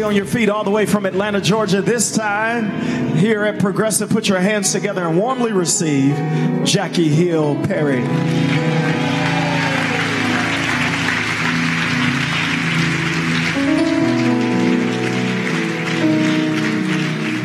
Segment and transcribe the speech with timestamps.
[0.00, 1.82] stay on your feet all the way from Atlanta, Georgia.
[1.82, 6.16] This time, here at Progressive, put your hands together and warmly receive
[6.64, 8.00] Jackie Hill Perry.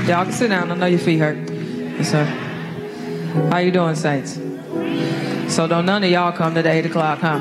[0.07, 0.71] Y'all can sit down.
[0.71, 1.37] I know your feet hurt.
[1.49, 2.23] Yes, sir.
[3.51, 4.35] How you doing, Saints?
[5.53, 7.39] So don't none of y'all come to the 8 o'clock, huh?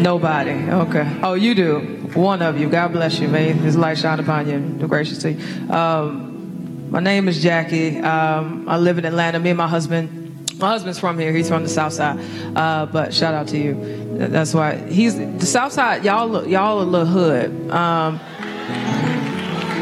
[0.00, 0.50] Nobody.
[0.50, 1.20] Okay.
[1.22, 1.91] Oh, you do.
[2.14, 2.68] One of you.
[2.68, 3.28] God bless you.
[3.28, 4.78] May His light shine upon you.
[4.78, 5.72] The gracious to you.
[5.72, 7.98] Um, my name is Jackie.
[8.00, 9.38] Um, I live in Atlanta.
[9.38, 10.18] Me and my husband.
[10.58, 11.32] My husband's from here.
[11.32, 12.20] He's from the South Side.
[12.54, 14.18] Uh, but shout out to you.
[14.18, 16.04] That's why he's the South Side.
[16.04, 17.70] Y'all, look, y'all a little hood.
[17.70, 18.20] Um,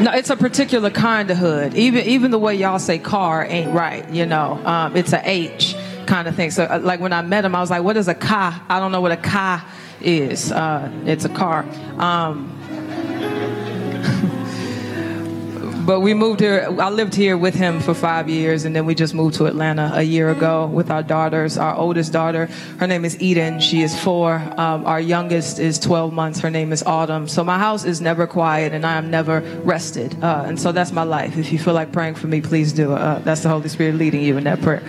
[0.01, 1.75] no, it's a particular kind of hood.
[1.75, 4.09] Even even the way y'all say car ain't right.
[4.09, 6.49] You know, um, it's a H kind of thing.
[6.49, 8.79] So, uh, like when I met him, I was like, "What is a car?" I
[8.79, 9.63] don't know what a car
[10.03, 10.51] is.
[10.51, 11.65] Uh, it's a car.
[11.97, 12.57] Um,
[15.85, 16.67] but we moved here.
[16.79, 19.91] I lived here with him for five years, and then we just moved to Atlanta
[19.93, 21.57] a year ago with our daughters.
[21.57, 22.47] Our oldest daughter,
[22.79, 23.59] her name is Eden.
[23.59, 24.35] She is four.
[24.57, 26.39] Um, our youngest is 12 months.
[26.39, 27.27] Her name is Autumn.
[27.27, 30.23] So my house is never quiet, and I am never rested.
[30.23, 31.37] Uh, and so that's my life.
[31.37, 32.93] If you feel like praying for me, please do.
[32.93, 34.83] Uh, that's the Holy Spirit leading you in that prayer.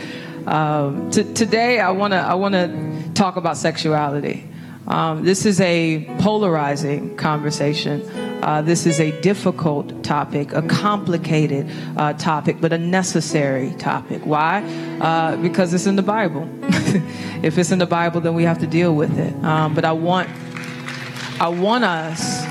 [0.47, 4.49] Um, t- today, I want to I want to talk about sexuality.
[4.93, 8.03] Um, this is a polarizing conversation.
[8.43, 14.27] Uh, this is a difficult topic, a complicated uh, topic, but a necessary topic.
[14.27, 14.63] Why?
[15.01, 16.47] Uh, because it's in the Bible.
[17.43, 19.33] if it's in the Bible, then we have to deal with it.
[19.43, 20.29] Um, but I want,
[21.41, 22.45] I want us.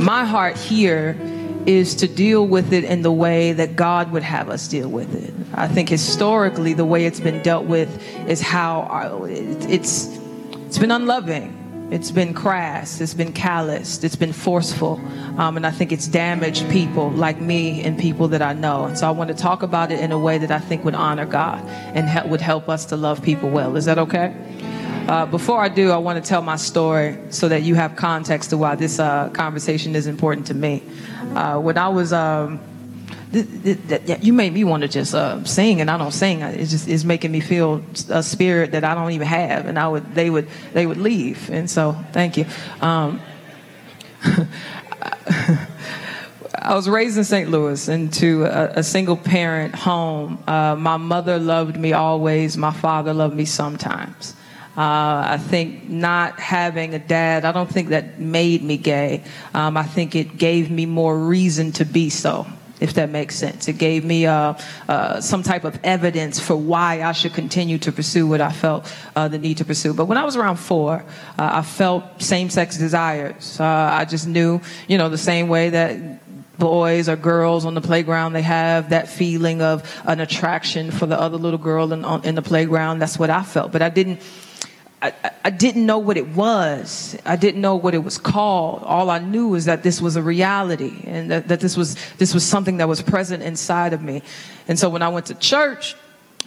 [0.00, 1.16] My heart here
[1.64, 5.14] is to deal with it in the way that God would have us deal with
[5.14, 5.32] it.
[5.54, 10.18] I think historically, the way it's been dealt with is how our, it, it's
[10.66, 11.88] it's been unloving.
[11.92, 13.00] It's been crass.
[13.00, 14.02] It's been calloused.
[14.02, 15.00] It's been forceful.
[15.38, 18.86] Um, and I think it's damaged people like me and people that I know.
[18.86, 20.96] And so I want to talk about it in a way that I think would
[20.96, 21.64] honor God
[21.94, 23.76] and he- would help us to love people well.
[23.76, 24.34] Is that okay?
[25.06, 28.50] Uh, before I do, I want to tell my story so that you have context
[28.50, 30.82] to why this uh, conversation is important to me.
[31.34, 32.12] Uh, when I was.
[32.12, 32.58] Um,
[33.36, 36.42] you made me want to just uh, sing, and I don't sing.
[36.42, 39.88] It's just it's making me feel a spirit that I don't even have, and I
[39.88, 42.46] would they would they would leave, and so thank you.
[42.80, 43.20] Um,
[46.58, 47.48] I was raised in St.
[47.50, 50.42] Louis into a, a single parent home.
[50.48, 52.56] Uh, my mother loved me always.
[52.56, 54.34] My father loved me sometimes.
[54.76, 59.22] Uh, I think not having a dad, I don't think that made me gay.
[59.54, 62.46] Um, I think it gave me more reason to be so
[62.80, 63.68] if that makes sense.
[63.68, 64.54] It gave me uh,
[64.88, 68.92] uh, some type of evidence for why I should continue to pursue what I felt
[69.14, 69.94] uh, the need to pursue.
[69.94, 71.04] But when I was around four,
[71.38, 73.58] uh, I felt same sex desires.
[73.58, 76.22] Uh, I just knew, you know, the same way that
[76.58, 81.20] boys or girls on the playground they have that feeling of an attraction for the
[81.20, 84.22] other little girl in, on, in the playground that's what i felt but i didn't
[85.02, 85.12] I,
[85.44, 87.18] I, didn't know what it was.
[87.26, 88.82] I didn't know what it was called.
[88.82, 92.32] All I knew was that this was a reality and that, that this was this
[92.32, 94.22] was something that was present inside of me.
[94.68, 95.96] And so when I went to church,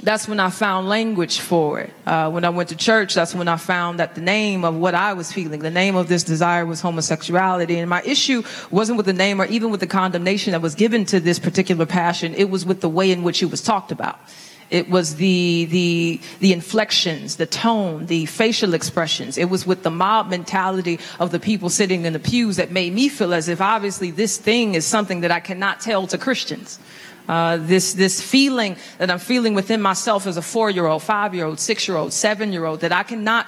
[0.02, 1.92] that's when I found language for it.
[2.06, 4.96] Uh, when I went to church, that's when I found that the name of what
[4.96, 7.78] I was feeling, the name of this desire was homosexuality.
[7.78, 11.06] And my issue wasn't with the name or even with the condemnation that was given
[11.06, 12.34] to this particular passion.
[12.34, 14.20] It was with the way in which it was talked about.
[14.70, 19.38] It was the, the, the inflections, the tone, the facial expressions.
[19.38, 22.94] It was with the mob mentality of the people sitting in the pews that made
[22.94, 26.80] me feel as if obviously this thing is something that I cannot tell to Christians.
[27.28, 31.36] Uh, this this feeling that I'm feeling within myself as a four year old, five
[31.36, 33.48] year old, six year old, seven year old that I cannot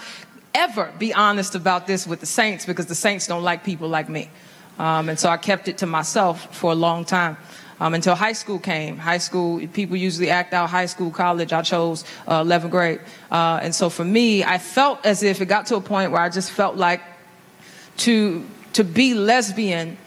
[0.53, 4.07] ever be honest about this with the saints because the saints don't like people like
[4.07, 4.29] me,
[4.77, 7.37] um, and so I kept it to myself for a long time
[7.81, 8.97] um, until high school came.
[8.97, 11.51] High school, people usually act out high school, college.
[11.51, 13.01] I chose uh, 11th grade.
[13.31, 16.21] Uh, and so for me, I felt as if it got to a point where
[16.21, 17.01] I just felt like
[17.97, 19.97] to, to be lesbian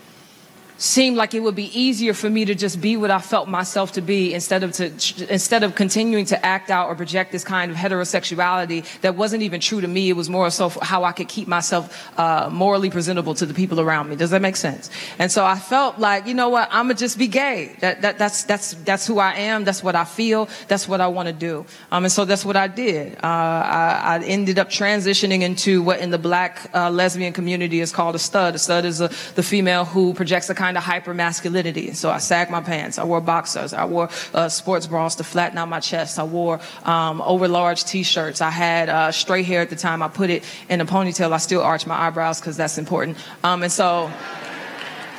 [0.76, 3.92] seemed like it would be easier for me to just be what I felt myself
[3.92, 4.86] to be instead of to
[5.32, 9.60] instead of continuing to act out or project this kind of heterosexuality that wasn't even
[9.60, 10.10] true to me.
[10.10, 13.80] It was more so how I could keep myself uh, morally presentable to the people
[13.80, 14.16] around me.
[14.16, 14.90] Does that make sense?
[15.18, 17.76] And so I felt like, you know what, I'm gonna just be gay.
[17.80, 19.64] That, that that's that's that's who I am.
[19.64, 20.48] That's what I feel.
[20.68, 21.66] That's what I want to do.
[21.90, 23.14] Um, and so that's what I did.
[23.16, 27.92] Uh, I, I, ended up transitioning into what in the black uh, lesbian community is
[27.92, 28.54] called a stud.
[28.54, 31.92] A stud is a, the female who projects a kind kind of hyper masculinity.
[31.92, 32.98] So I sagged my pants.
[32.98, 33.74] I wore boxers.
[33.74, 36.18] I wore uh, sports bras to flatten out my chest.
[36.18, 38.40] I wore um, over large t-shirts.
[38.40, 40.02] I had uh, straight hair at the time.
[40.02, 41.32] I put it in a ponytail.
[41.32, 43.18] I still arch my eyebrows because that's important.
[43.42, 44.10] Um, and so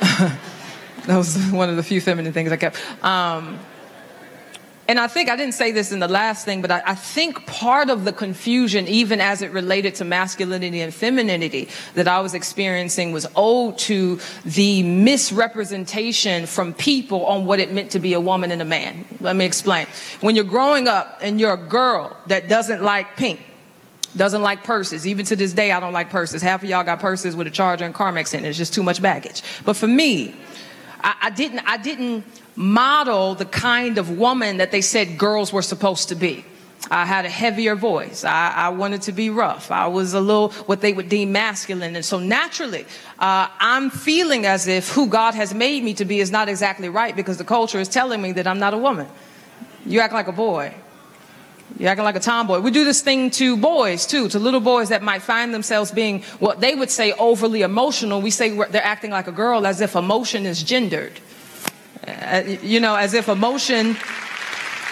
[0.00, 2.76] that was one of the few feminine things I kept.
[3.04, 3.60] Um,
[4.88, 7.44] and I think I didn't say this in the last thing, but I, I, think
[7.46, 12.34] part of the confusion, even as it related to masculinity and femininity that I was
[12.34, 18.20] experiencing, was owed to the misrepresentation from people on what it meant to be a
[18.20, 19.04] woman and a man.
[19.20, 19.86] Let me explain.
[20.20, 23.40] When you're growing up and you're a girl that doesn't like pink,
[24.16, 25.06] doesn't like purses.
[25.06, 26.42] Even to this day, I don't like purses.
[26.42, 28.48] Half of y'all got purses with a charger and Carmex in it.
[28.48, 29.42] It's just too much baggage.
[29.64, 30.34] But for me,
[31.02, 31.60] I, I didn't.
[31.60, 32.24] I didn't
[32.56, 36.44] model the kind of woman that they said girls were supposed to be.
[36.90, 38.24] I had a heavier voice.
[38.24, 39.70] I, I, wanted to be rough.
[39.70, 41.96] I was a little what they would deem masculine.
[41.96, 42.86] And so naturally,
[43.18, 46.88] uh, I'm feeling as if who God has made me to be is not exactly
[46.88, 49.08] right because the culture is telling me that I'm not a woman.
[49.84, 50.74] You act like a boy.
[51.78, 52.60] You're acting like a tomboy.
[52.60, 56.22] We do this thing to boys too, to little boys that might find themselves being
[56.38, 58.22] what they would say overly emotional.
[58.22, 61.12] We say they're acting like a girl as if emotion is gendered.
[62.06, 63.96] Uh, you know, as if emotion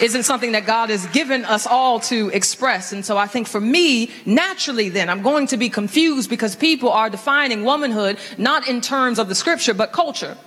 [0.01, 2.91] isn't something that God has given us all to express.
[2.91, 6.89] And so I think for me, naturally then, I'm going to be confused because people
[6.89, 10.37] are defining womanhood not in terms of the scripture, but culture.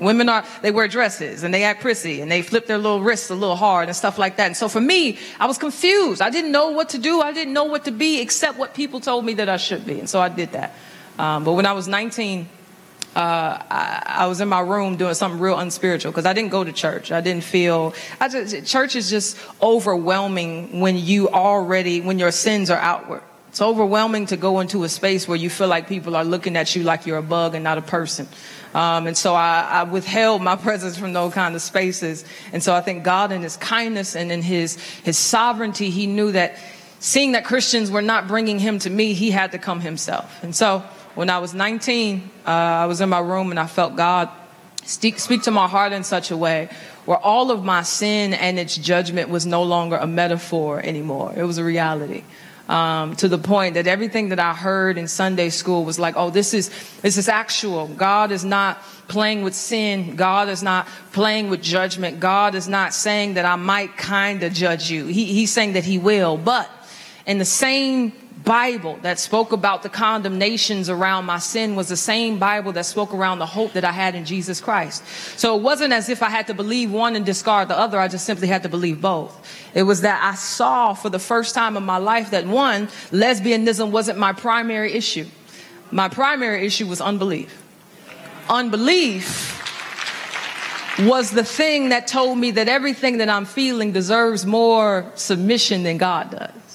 [0.00, 3.30] Women are, they wear dresses and they act prissy and they flip their little wrists
[3.30, 4.46] a little hard and stuff like that.
[4.46, 6.20] And so for me, I was confused.
[6.20, 7.20] I didn't know what to do.
[7.20, 10.00] I didn't know what to be except what people told me that I should be.
[10.00, 10.74] And so I did that.
[11.18, 12.48] Um, but when I was 19,
[13.16, 16.62] uh, I, I, was in my room doing something real unspiritual because I didn't go
[16.62, 17.10] to church.
[17.10, 22.68] I didn't feel, I just, church is just overwhelming when you already, when your sins
[22.68, 23.22] are outward.
[23.48, 26.76] It's overwhelming to go into a space where you feel like people are looking at
[26.76, 28.28] you like you're a bug and not a person.
[28.74, 32.22] Um, and so I, I, withheld my presence from those kind of spaces.
[32.52, 36.32] And so I think God in his kindness and in his, his sovereignty, he knew
[36.32, 36.58] that
[37.00, 40.44] seeing that Christians were not bringing him to me, he had to come himself.
[40.44, 40.84] And so
[41.16, 44.28] when I was 19, uh, I was in my room and I felt God
[44.84, 46.68] speak, speak to my heart in such a way
[47.06, 51.32] where all of my sin and its judgment was no longer a metaphor anymore.
[51.34, 52.22] It was a reality.
[52.68, 56.30] Um, to the point that everything that I heard in Sunday school was like, oh,
[56.30, 56.68] this is,
[57.00, 57.86] this is actual.
[57.86, 60.16] God is not playing with sin.
[60.16, 62.20] God is not playing with judgment.
[62.20, 65.06] God is not saying that I might kind of judge you.
[65.06, 66.36] He, he's saying that he will.
[66.36, 66.68] But
[67.24, 68.12] in the same
[68.46, 73.12] Bible that spoke about the condemnations around my sin was the same Bible that spoke
[73.12, 75.04] around the hope that I had in Jesus Christ.
[75.36, 77.98] So it wasn't as if I had to believe one and discard the other.
[77.98, 79.36] I just simply had to believe both.
[79.74, 83.90] It was that I saw for the first time in my life that one, lesbianism
[83.90, 85.26] wasn't my primary issue.
[85.90, 87.60] My primary issue was unbelief.
[88.48, 89.60] Unbelief
[91.00, 95.98] was the thing that told me that everything that I'm feeling deserves more submission than
[95.98, 96.65] God does.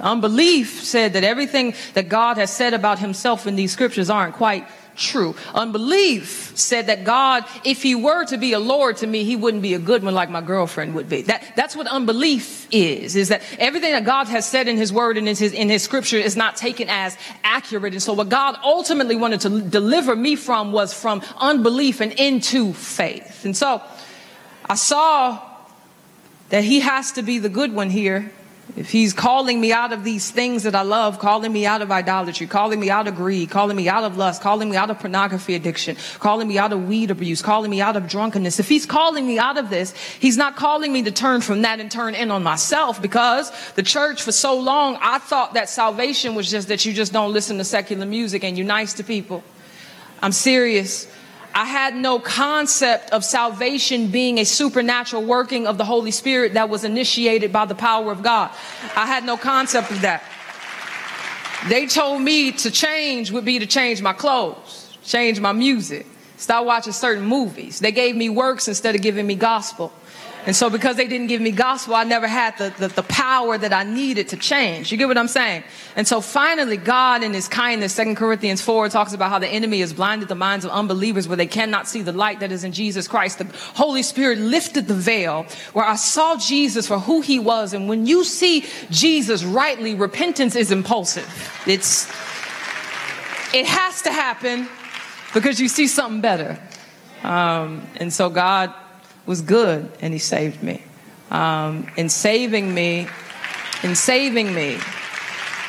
[0.00, 4.66] Unbelief said that everything that God has said about himself in these scriptures aren't quite
[4.96, 5.34] true.
[5.54, 9.62] Unbelief said that God, if he were to be a Lord to me, he wouldn't
[9.62, 11.22] be a good one like my girlfriend would be.
[11.22, 15.16] That, that's what unbelief is, is that everything that God has said in his word
[15.16, 17.94] and in his, in his scripture is not taken as accurate.
[17.94, 22.72] And so what God ultimately wanted to deliver me from was from unbelief and into
[22.72, 23.44] faith.
[23.44, 23.82] And so
[24.66, 25.40] I saw
[26.50, 28.32] that he has to be the good one here
[28.76, 31.90] if he's calling me out of these things that I love, calling me out of
[31.90, 34.98] idolatry, calling me out of greed, calling me out of lust, calling me out of
[34.98, 38.86] pornography addiction, calling me out of weed abuse, calling me out of drunkenness, if he's
[38.86, 42.14] calling me out of this, he's not calling me to turn from that and turn
[42.14, 46.68] in on myself because the church for so long, I thought that salvation was just
[46.68, 49.42] that you just don't listen to secular music and you're nice to people.
[50.22, 51.06] I'm serious.
[51.60, 56.70] I had no concept of salvation being a supernatural working of the Holy Spirit that
[56.70, 58.50] was initiated by the power of God.
[58.96, 60.24] I had no concept of that.
[61.68, 66.06] They told me to change would be to change my clothes, change my music,
[66.38, 67.78] stop watching certain movies.
[67.78, 69.92] They gave me works instead of giving me gospel.
[70.46, 73.58] And so because they didn't give me gospel, I never had the, the, the, power
[73.58, 74.90] that I needed to change.
[74.90, 75.62] You get what I'm saying?
[75.96, 79.80] And so finally, God in his kindness, Second Corinthians 4 talks about how the enemy
[79.80, 82.72] has blinded the minds of unbelievers where they cannot see the light that is in
[82.72, 83.38] Jesus Christ.
[83.38, 83.44] The
[83.74, 85.44] Holy Spirit lifted the veil
[85.74, 87.74] where I saw Jesus for who he was.
[87.74, 91.28] And when you see Jesus rightly, repentance is impulsive.
[91.66, 92.08] It's,
[93.54, 94.68] it has to happen
[95.34, 96.58] because you see something better.
[97.22, 98.72] Um, and so God
[99.30, 100.82] was good and he saved me.
[101.30, 103.06] Um, in saving me,
[103.84, 104.76] in saving me,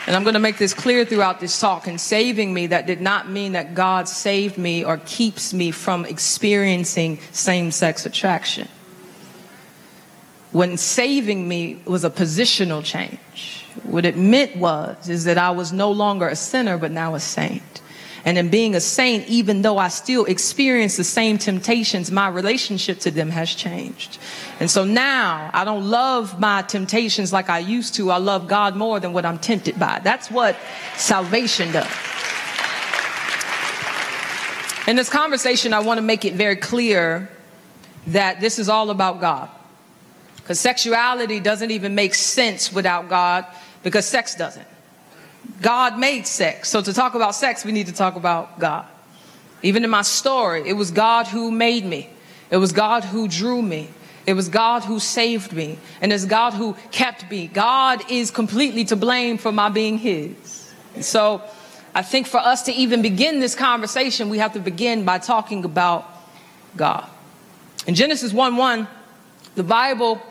[0.07, 1.87] and I'm going to make this clear throughout this talk.
[1.87, 6.05] In saving me, that did not mean that God saved me or keeps me from
[6.05, 8.67] experiencing same sex attraction.
[10.51, 13.67] When saving me was a positional change.
[13.83, 17.19] What it meant was, is that I was no longer a sinner, but now a
[17.19, 17.80] saint.
[18.23, 22.99] And in being a saint, even though I still experience the same temptations, my relationship
[22.99, 24.19] to them has changed.
[24.59, 28.11] And so now I don't love my temptations like I used to.
[28.11, 30.01] I love God more than what I'm tempted by.
[30.03, 30.55] That's what
[30.97, 31.87] salvation does.
[34.87, 37.29] In this conversation, I want to make it very clear
[38.07, 39.49] that this is all about God.
[40.37, 43.45] Because sexuality doesn't even make sense without God,
[43.83, 44.67] because sex doesn't.
[45.61, 46.69] God made sex.
[46.69, 48.85] So to talk about sex, we need to talk about God.
[49.63, 52.09] Even in my story, it was God who made me.
[52.49, 53.89] It was God who drew me.
[54.25, 55.77] It was God who saved me.
[56.01, 57.47] And it's God who kept me.
[57.47, 60.73] God is completely to blame for my being His.
[61.01, 61.41] So
[61.93, 65.63] I think for us to even begin this conversation, we have to begin by talking
[65.63, 66.07] about
[66.75, 67.07] God.
[67.87, 68.87] In Genesis 1 1,
[69.55, 70.21] the Bible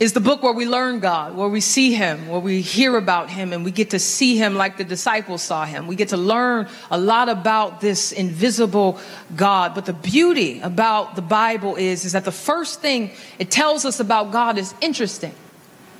[0.00, 3.28] is the book where we learn God, where we see Him, where we hear about
[3.28, 5.86] Him, and we get to see Him like the disciples saw Him.
[5.86, 8.98] We get to learn a lot about this invisible
[9.36, 9.74] God.
[9.74, 14.00] But the beauty about the Bible is, is that the first thing it tells us
[14.00, 15.34] about God is interesting.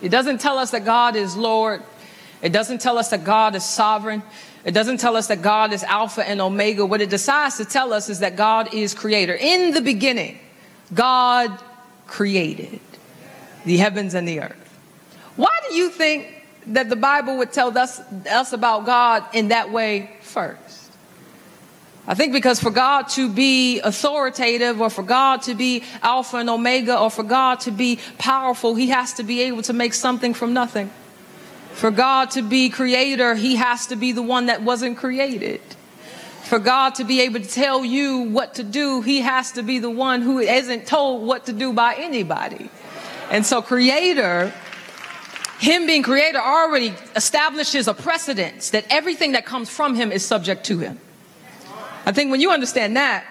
[0.01, 1.83] It doesn't tell us that God is Lord.
[2.41, 4.23] It doesn't tell us that God is sovereign.
[4.65, 6.87] It doesn't tell us that God is Alpha and Omega.
[6.87, 9.35] What it decides to tell us is that God is creator.
[9.35, 10.39] In the beginning,
[10.95, 11.63] God
[12.07, 12.81] created
[13.65, 14.79] the heavens and the earth.
[15.37, 16.27] Why do you think
[16.67, 18.01] that the Bible would tell us,
[18.31, 20.93] us about God in that way first?
[22.07, 26.51] I think because for God to be authoritative or for God to be Alpha and
[26.51, 30.35] Omega or for God to be powerful, he has to be able to make something
[30.35, 30.91] from nothing.
[31.73, 35.61] For God to be creator, he has to be the one that wasn't created.
[36.43, 39.79] For God to be able to tell you what to do, he has to be
[39.79, 42.71] the one who isn't told what to do by anybody.
[43.31, 44.53] And so, creator,
[45.61, 50.65] him being creator already establishes a precedence that everything that comes from him is subject
[50.67, 50.99] to him.
[52.05, 53.25] I think when you understand that,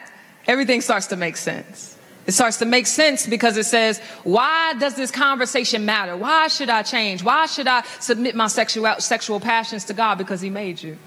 [0.47, 1.97] everything starts to make sense.
[2.27, 6.15] It starts to make sense because it says, why does this conversation matter?
[6.15, 7.23] Why should I change?
[7.23, 10.19] Why should I submit my sexual, sexual passions to God?
[10.19, 10.97] Because He made you.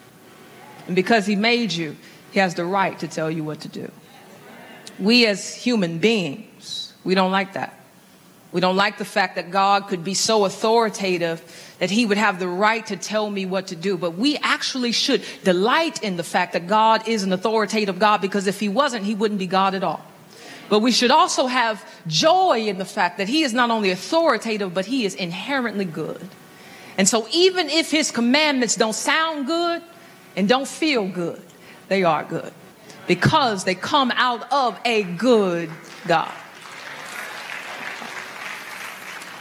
[0.89, 1.97] And because He made you,
[2.33, 3.91] He has the right to tell you what to do.
[4.99, 7.82] We as human beings, we don't like that.
[8.53, 11.43] We don't like the fact that God could be so authoritative
[11.79, 13.97] that he would have the right to tell me what to do.
[13.97, 18.47] But we actually should delight in the fact that God is an authoritative God because
[18.47, 20.05] if he wasn't, he wouldn't be God at all.
[20.69, 24.73] But we should also have joy in the fact that he is not only authoritative,
[24.73, 26.29] but he is inherently good.
[26.99, 29.83] And so even if his commandments don't sound good
[30.37, 31.43] and don't feel good,
[31.89, 32.53] they are good
[33.07, 35.71] because they come out of a good
[36.07, 36.33] God.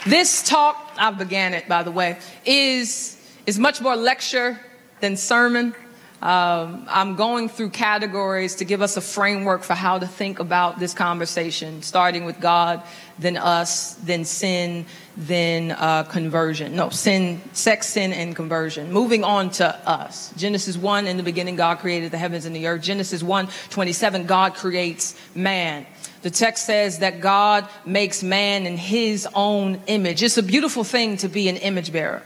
[0.05, 4.60] This talk, I began it by the way, is, is much more lecture
[5.00, 5.75] than sermon.
[6.24, 10.77] Um, I'm going through categories to give us a framework for how to think about
[10.77, 12.84] this conversation, starting with God,
[13.17, 14.86] then us, then sin,
[15.17, 16.75] then uh, conversion.
[16.75, 18.91] No, sin, sex, sin, and conversion.
[18.91, 20.31] Moving on to us.
[20.38, 22.84] Genesis 1, in the beginning, God created the heavens and the earth.
[22.84, 25.88] Genesis 1, 27, God creates man.
[26.21, 30.21] The text says that God makes man in his own image.
[30.21, 32.23] It's a beautiful thing to be an image bearer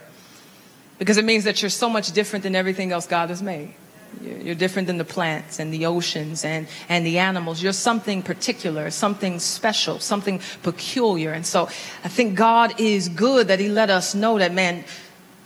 [0.99, 3.73] because it means that you're so much different than everything else God has made.
[4.21, 7.61] You're different than the plants and the oceans and, and the animals.
[7.61, 11.31] You're something particular, something special, something peculiar.
[11.33, 11.67] And so
[12.03, 14.85] I think God is good that He let us know that, man,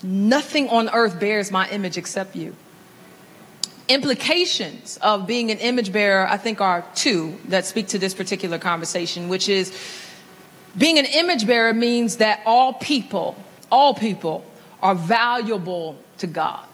[0.03, 2.55] nothing on earth bears my image except you
[3.89, 8.59] implications of being an image bearer, I think, are two that speak to this particular
[8.59, 9.75] conversation, which is
[10.77, 13.35] being an image bearer means that all people,
[13.71, 14.45] all people
[14.81, 16.65] are valuable to God.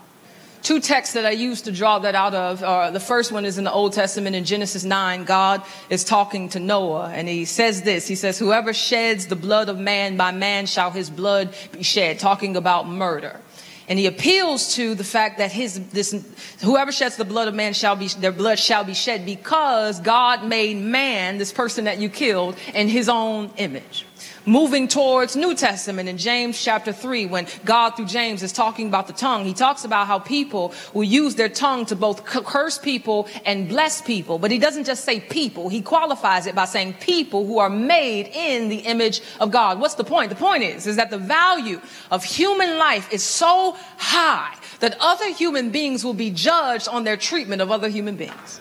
[0.62, 3.60] Two texts that I use to draw that out of are the first one is
[3.60, 5.24] in the Old Testament in Genesis 9.
[5.24, 8.08] God is talking to Noah and he says this.
[8.08, 12.18] He says, Whoever sheds the blood of man, by man shall his blood be shed,
[12.18, 13.40] talking about murder.
[13.88, 16.16] And he appeals to the fact that his, this,
[16.62, 20.44] whoever sheds the blood of man shall be, their blood shall be shed because God
[20.44, 24.06] made man, this person that you killed, in his own image
[24.46, 29.08] moving towards New Testament in James chapter 3, when God through James is talking about
[29.08, 33.28] the tongue, he talks about how people will use their tongue to both curse people
[33.46, 34.40] and bless people.
[34.40, 38.28] But he doesn't just say people, he qualifies it by saying people who are made
[38.28, 39.80] in the image of God.
[39.80, 40.30] What's the point?
[40.30, 45.32] The point is, is that the value of human life is so high that other
[45.32, 48.60] human beings will be judged on their treatment of other human beings.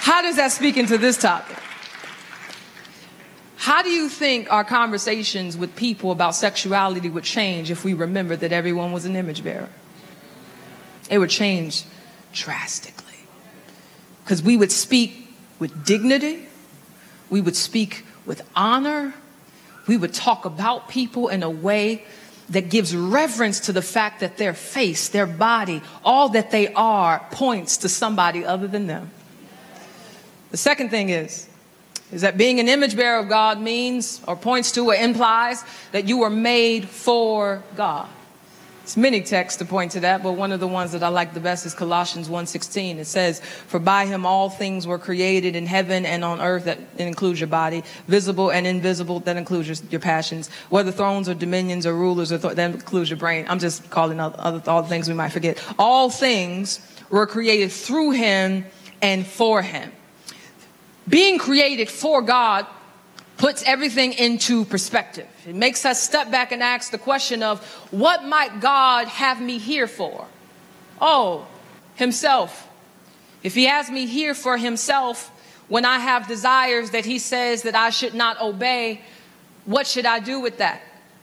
[0.00, 1.56] How does that speak into this topic?
[3.58, 8.38] How do you think our conversations with people about sexuality would change if we remembered
[8.40, 9.68] that everyone was an image bearer?
[11.10, 11.82] It would change
[12.32, 13.04] drastically.
[14.22, 16.46] Because we would speak with dignity,
[17.30, 19.12] we would speak with honor,
[19.88, 22.04] we would talk about people in a way
[22.50, 27.26] that gives reverence to the fact that their face, their body, all that they are
[27.32, 29.10] points to somebody other than them.
[30.52, 31.47] The second thing is,
[32.12, 35.62] is that being an image bearer of God means or points to or implies
[35.92, 38.08] that you were made for God.
[38.88, 41.34] It's many texts to point to that, but one of the ones that I like
[41.34, 42.98] the best is Colossians 1:16.
[42.98, 46.78] It says, "For by him all things were created in heaven and on earth that
[46.96, 51.84] includes your body, visible and invisible that includes your, your passions, whether thrones or dominions
[51.84, 54.88] or rulers or th- that includes your brain." I'm just calling out other all the
[54.88, 55.58] things we might forget.
[55.78, 58.64] All things were created through him
[59.02, 59.92] and for him.
[61.08, 62.66] Being created for God
[63.36, 65.26] puts everything into perspective.
[65.46, 69.58] It makes us step back and ask the question of what might God have me
[69.58, 70.26] here for?
[71.00, 71.46] Oh,
[71.94, 72.68] Himself.
[73.42, 75.30] If He has me here for Himself,
[75.68, 79.02] when I have desires that He says that I should not obey,
[79.64, 80.82] what should I do with that?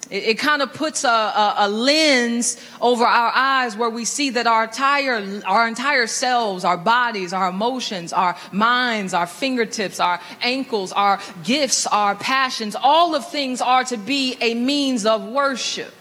[0.09, 4.31] It, it kind of puts a, a, a, lens over our eyes where we see
[4.31, 10.19] that our entire, our entire selves, our bodies, our emotions, our minds, our fingertips, our
[10.41, 15.93] ankles, our gifts, our passions, all of things are to be a means of worship.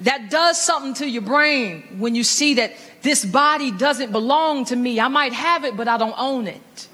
[0.00, 4.76] That does something to your brain when you see that this body doesn't belong to
[4.76, 4.98] me.
[4.98, 6.88] I might have it, but I don't own it.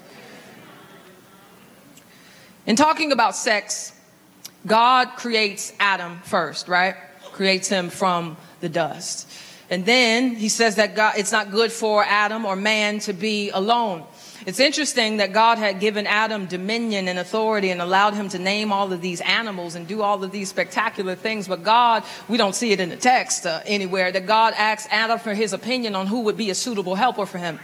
[2.66, 3.92] In talking about sex,
[4.66, 6.96] God creates Adam first, right?
[7.32, 9.30] Creates him from the dust.
[9.70, 13.50] And then he says that God, it's not good for Adam or man to be
[13.50, 14.04] alone.
[14.46, 18.72] It's interesting that God had given Adam dominion and authority and allowed him to name
[18.72, 21.48] all of these animals and do all of these spectacular things.
[21.48, 25.18] But God, we don't see it in the text uh, anywhere, that God asked Adam
[25.18, 27.58] for his opinion on who would be a suitable helper for him.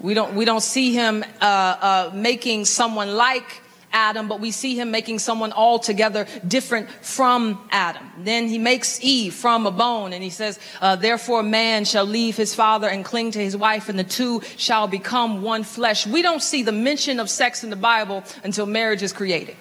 [0.00, 3.60] We don't, we don't see him uh, uh, making someone like
[3.92, 8.06] Adam, but we see him making someone altogether different from Adam.
[8.18, 12.36] Then he makes Eve from a bone, and he says, uh, Therefore, man shall leave
[12.36, 16.06] his father and cling to his wife, and the two shall become one flesh.
[16.06, 19.56] We don't see the mention of sex in the Bible until marriage is created.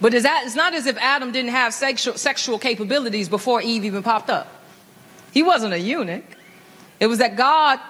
[0.00, 4.30] But it's not as if Adam didn't have sexual, sexual capabilities before Eve even popped
[4.30, 4.48] up.
[5.32, 6.24] He wasn't a eunuch.
[6.98, 7.80] It was that God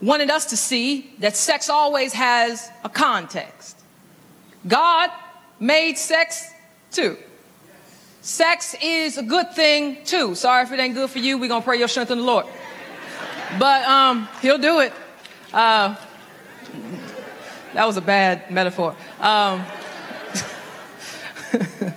[0.00, 3.79] wanted us to see that sex always has a context.
[4.66, 5.10] God
[5.58, 6.50] made sex
[6.90, 7.16] too.
[8.22, 10.34] Sex is a good thing too.
[10.34, 11.38] Sorry if it ain't good for you.
[11.38, 12.46] We're going to pray your strength in the Lord.
[13.58, 14.92] But um, he'll do it.
[15.52, 15.96] Uh,
[17.72, 18.94] that was a bad metaphor.
[19.20, 19.64] Um,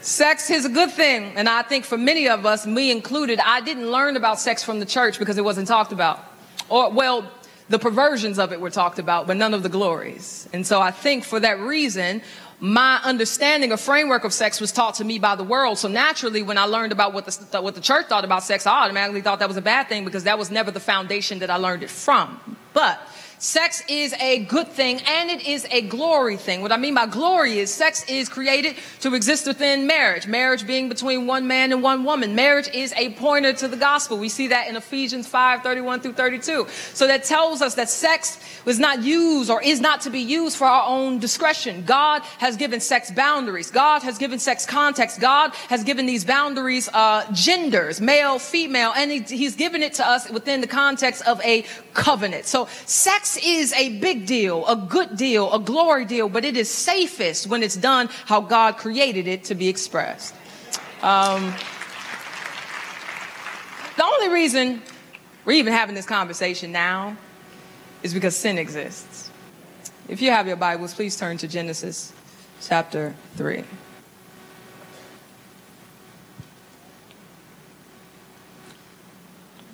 [0.00, 1.32] sex is a good thing.
[1.36, 4.78] And I think for many of us, me included, I didn't learn about sex from
[4.78, 6.22] the church because it wasn't talked about.
[6.68, 7.28] Or, well,
[7.68, 10.48] the perversions of it were talked about, but none of the glories.
[10.52, 12.22] And so I think for that reason,
[12.60, 15.78] my understanding of framework of sex was taught to me by the world.
[15.78, 18.84] So naturally, when I learned about what the, what the church thought about sex, I
[18.84, 21.56] automatically thought that was a bad thing because that was never the foundation that I
[21.56, 22.56] learned it from.
[22.72, 23.00] But
[23.38, 26.60] Sex is a good thing and it is a glory thing.
[26.60, 30.26] What I mean by glory is sex is created to exist within marriage.
[30.26, 32.34] Marriage being between one man and one woman.
[32.34, 34.18] Marriage is a pointer to the gospel.
[34.18, 36.66] We see that in Ephesians 5 31 through 32.
[36.94, 40.56] So that tells us that sex was not used or is not to be used
[40.56, 41.84] for our own discretion.
[41.84, 43.70] God has given sex boundaries.
[43.70, 45.20] God has given sex context.
[45.20, 50.06] God has given these boundaries uh, genders, male, female, and he, He's given it to
[50.06, 52.46] us within the context of a covenant.
[52.46, 56.56] So sex Sex is a big deal, a good deal, a glory deal, but it
[56.56, 60.34] is safest when it's done how God created it to be expressed.
[61.02, 61.54] Um,
[63.96, 64.82] the only reason
[65.44, 67.16] we're even having this conversation now
[68.02, 69.30] is because sin exists.
[70.08, 72.14] If you have your Bibles, please turn to Genesis
[72.62, 73.62] chapter 3.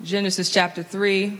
[0.03, 1.39] Genesis chapter 3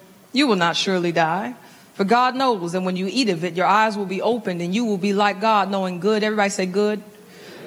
[0.33, 1.55] you will not surely die.
[1.93, 4.73] For God knows and when you eat of it, your eyes will be opened and
[4.73, 6.23] you will be like God, knowing good.
[6.23, 7.03] Everybody say good.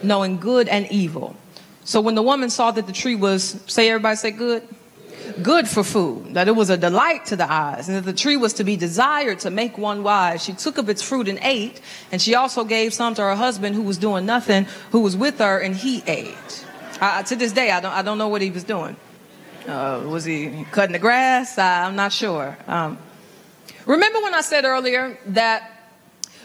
[0.02, 1.36] Knowing good and evil.
[1.84, 4.66] So when the woman saw that the tree was, say everybody say good.
[5.42, 8.36] good for food, that it was a delight to the eyes, and that the tree
[8.36, 10.42] was to be desired to make one wise.
[10.44, 11.80] She took of its fruit and ate,
[12.12, 15.38] and she also gave some to her husband who was doing nothing, who was with
[15.38, 16.64] her, and he ate.
[17.26, 18.96] To this day, I don't, I don't know what he was doing.
[19.66, 21.56] Uh, was he cutting the grass?
[21.58, 22.56] I'm not sure.
[22.66, 22.98] Um,
[23.86, 25.70] remember when I said earlier that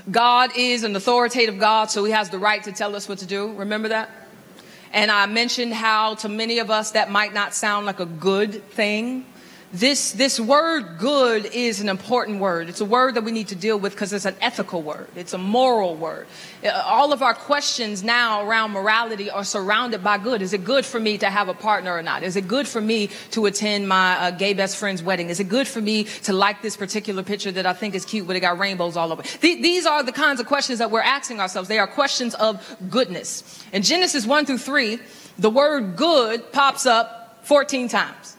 [0.10, 3.26] God is an authoritative God, so he has the right to tell us what to
[3.26, 3.54] do?
[3.54, 4.10] Remember that?
[4.94, 8.64] And I mentioned how to many of us that might not sound like a good
[8.70, 9.26] thing.
[9.72, 12.70] This, this word good is an important word.
[12.70, 15.08] It's a word that we need to deal with because it's an ethical word.
[15.16, 16.26] It's a moral word.
[16.64, 20.42] Uh, all of our questions now around morality are surrounded by good.
[20.42, 22.24] Is it good for me to have a partner or not?
[22.24, 25.30] Is it good for me to attend my uh, gay best friend's wedding?
[25.30, 28.26] Is it good for me to like this particular picture that I think is cute
[28.26, 29.22] but it got rainbows all over?
[29.22, 31.70] Th- these are the kinds of questions that we're asking ourselves.
[31.70, 33.64] They are questions of goodness.
[33.72, 34.98] In Genesis 1 through 3,
[35.38, 38.36] the word good pops up 14 times.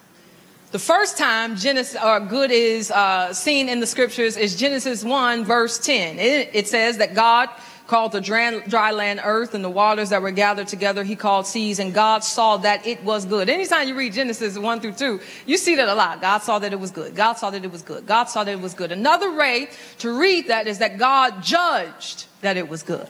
[0.72, 5.44] The first time Genesis or good is uh, seen in the scriptures is Genesis 1
[5.44, 6.20] verse 10.
[6.20, 7.48] It, it says that God
[7.88, 11.44] called the dry, dry land earth and the waters that were gathered together he called
[11.44, 13.48] seas and God saw that it was good.
[13.48, 16.20] Anytime you read Genesis 1 through 2, you see that a lot.
[16.20, 17.16] God saw that it was good.
[17.16, 18.06] God saw that it was good.
[18.06, 18.92] God saw that it was good.
[18.92, 23.08] Another way to read that is that God judged that it was good.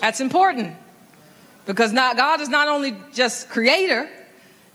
[0.00, 0.78] That's important
[1.66, 4.08] because God is not only just creator,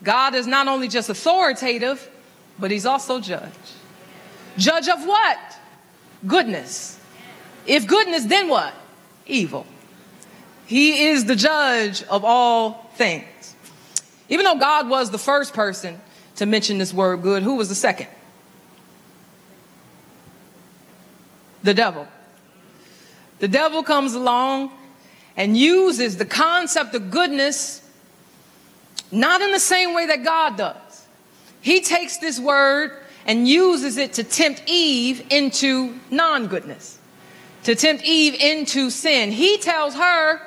[0.04, 2.10] God is not only just authoritative,
[2.60, 3.52] but he's also judge.
[4.58, 5.58] Judge of what?
[6.26, 7.00] Goodness.
[7.66, 8.74] If goodness, then what?
[9.26, 9.66] Evil.
[10.66, 13.56] He is the judge of all things.
[14.30, 16.00] Even though God was the first person
[16.38, 18.08] to mention this word good, who was the second?
[21.64, 22.08] The devil.
[23.40, 24.72] The devil comes along
[25.38, 27.82] and uses the concept of goodness
[29.12, 31.06] not in the same way that God does.
[31.62, 32.92] He takes this word
[33.26, 37.00] and uses it to tempt Eve into non goodness,
[37.64, 39.32] to tempt Eve into sin.
[39.32, 40.42] He tells her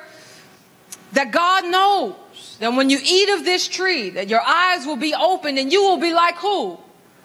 [1.13, 5.13] that God knows that when you eat of this tree, that your eyes will be
[5.13, 6.77] opened and you will be like who?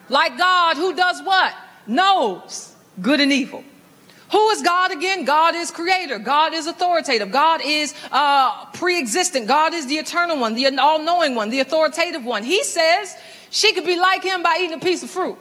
[0.09, 1.55] Like God, who does what?
[1.87, 3.65] Knows good and evil.
[4.33, 5.25] Who is God again?
[5.25, 6.19] God is creator.
[6.19, 7.31] God is authoritative.
[7.31, 9.47] God is uh, pre existent.
[9.47, 12.43] God is the eternal one, the all knowing one, the authoritative one.
[12.43, 13.15] He says
[13.51, 15.39] she could be like him by eating a piece of fruit.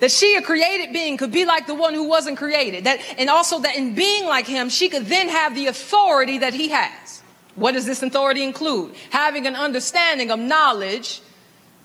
[0.00, 2.84] That she, a created being, could be like the one who wasn't created.
[2.84, 6.54] That, and also that in being like him, she could then have the authority that
[6.54, 7.22] he has.
[7.54, 8.94] What does this authority include?
[9.10, 11.20] Having an understanding of knowledge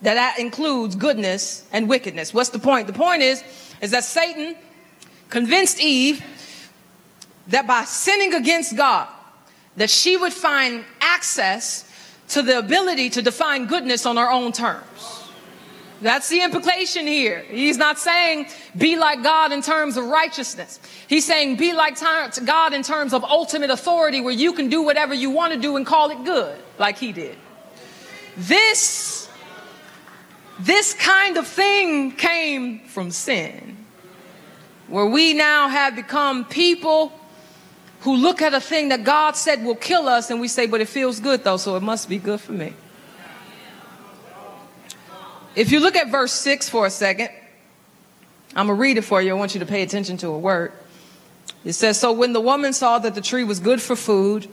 [0.02, 2.34] that, that includes goodness and wickedness.
[2.34, 2.88] What's the point?
[2.88, 3.44] The point is,
[3.82, 4.56] is that Satan
[5.30, 6.24] convinced Eve
[7.48, 9.08] that by sinning against God,
[9.78, 11.90] that she would find access
[12.30, 15.24] to the ability to define goodness on her own terms.
[16.02, 17.44] That's the implication here.
[17.50, 20.80] He's not saying be like God in terms of righteousness.
[21.08, 22.00] He's saying be like
[22.46, 25.76] God in terms of ultimate authority where you can do whatever you want to do
[25.76, 27.36] and call it good, like he did.
[28.36, 29.28] This,
[30.60, 33.77] this kind of thing came from sin
[34.88, 37.12] where we now have become people
[38.02, 40.82] who look at a thing that God said will kill us and we say, but
[40.82, 42.74] it feels good though, so it must be good for me.
[45.56, 47.30] If you look at verse 6 for a second,
[48.56, 49.32] I'm going to read it for you.
[49.32, 50.72] I want you to pay attention to a word.
[51.66, 54.48] It says, So when the woman saw that the tree was good for food,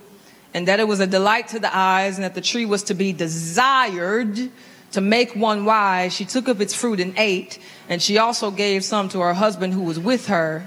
[0.54, 2.94] and that it was a delight to the eyes, and that the tree was to
[2.94, 4.50] be desired
[4.94, 8.84] to make one wise, she took of its fruit and ate, and she also gave
[8.84, 10.66] some to her husband who was with her,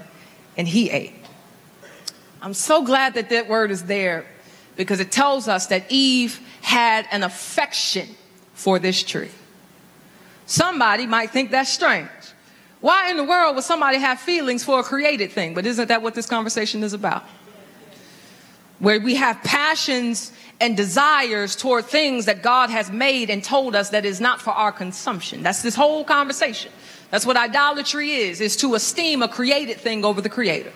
[0.56, 1.14] and he ate.
[2.42, 4.26] I'm so glad that that word is there
[4.76, 8.06] because it tells us that Eve had an affection
[8.52, 9.30] for this tree.
[10.44, 12.08] Somebody might think that's strange.
[12.80, 15.54] Why in the world would somebody have feelings for a created thing?
[15.54, 17.24] But isn't that what this conversation is about?
[18.78, 23.90] Where we have passions and desires toward things that God has made and told us
[23.90, 25.42] that is not for our consumption.
[25.42, 26.72] That's this whole conversation.
[27.10, 30.72] That's what idolatry is, is to esteem a created thing over the creator.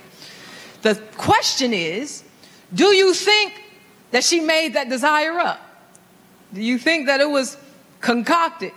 [0.83, 2.25] The question is,
[2.73, 3.63] do you think
[4.13, 5.61] that she made that desire up?
[6.55, 7.57] Do you think that it was
[8.01, 8.73] concocted?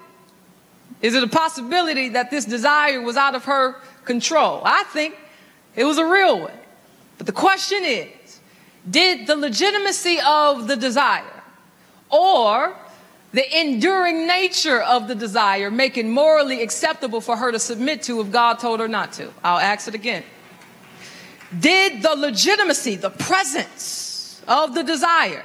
[1.02, 4.62] Is it a possibility that this desire was out of her control?
[4.64, 5.16] I think
[5.76, 6.58] it was a real one.
[7.18, 8.08] But the question is,
[8.90, 11.44] did the legitimacy of the desire
[12.10, 12.76] or
[13.34, 18.22] the enduring nature of the desire make it morally acceptable for her to submit to
[18.22, 19.32] if God told her not to?
[19.44, 20.24] I'll ask it again.
[21.58, 25.44] Did the legitimacy, the presence of the desire,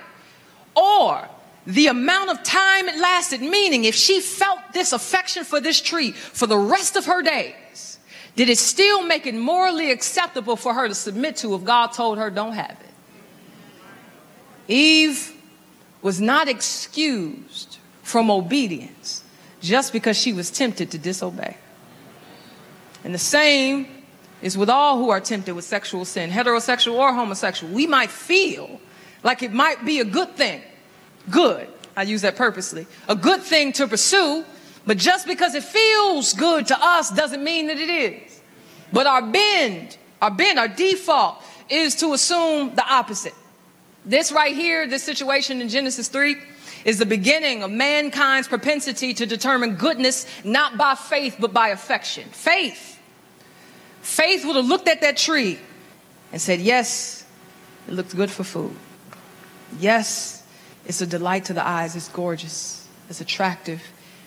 [0.74, 1.29] or
[1.66, 6.12] the amount of time it lasted, meaning if she felt this affection for this tree
[6.12, 7.98] for the rest of her days,
[8.37, 12.18] did it still make it morally acceptable for her to submit to if God told
[12.18, 12.89] her don't have it?
[14.70, 15.35] Eve
[16.00, 19.24] was not excused from obedience
[19.61, 21.56] just because she was tempted to disobey.
[23.04, 23.88] And the same
[24.40, 27.72] is with all who are tempted with sexual sin, heterosexual or homosexual.
[27.74, 28.80] We might feel
[29.22, 30.62] like it might be a good thing.
[31.30, 31.68] Good.
[31.96, 32.87] I use that purposely.
[33.09, 34.44] A good thing to pursue,
[34.87, 38.40] but just because it feels good to us doesn't mean that it is.
[38.92, 43.35] But our bend, our bend, our default is to assume the opposite.
[44.04, 46.36] This right here, this situation in Genesis 3,
[46.84, 52.28] is the beginning of mankind's propensity to determine goodness not by faith but by affection.
[52.30, 52.98] Faith.
[54.00, 55.58] Faith would have looked at that tree
[56.32, 57.26] and said, Yes,
[57.86, 58.74] it looks good for food.
[59.78, 60.42] Yes,
[60.86, 61.94] it's a delight to the eyes.
[61.94, 62.88] It's gorgeous.
[63.08, 63.82] It's attractive.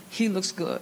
[0.09, 0.81] He looks good.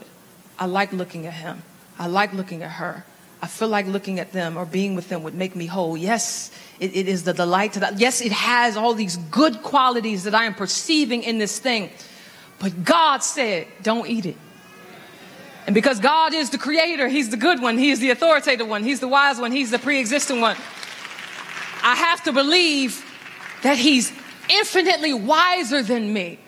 [0.59, 1.63] I like looking at him.
[1.97, 3.05] I like looking at her.
[3.41, 5.97] I feel like looking at them or being with them would make me whole.
[5.97, 6.51] Yes,
[6.81, 7.99] it, it is the delight to that.
[7.99, 11.91] Yes, it has all these good qualities that I am perceiving in this thing.
[12.57, 14.35] But God said, don't eat it.
[15.67, 18.83] And because God is the creator, He's the good one, He is the authoritative one,
[18.83, 20.57] He's the wise one, He's the pre existing one.
[21.83, 23.05] I have to believe
[23.61, 24.11] that He's
[24.49, 26.39] infinitely wiser than me.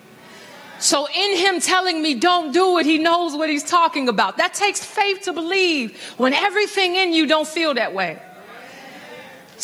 [0.80, 4.36] So, in him telling me don't do it, he knows what he's talking about.
[4.38, 8.20] That takes faith to believe when everything in you don't feel that way.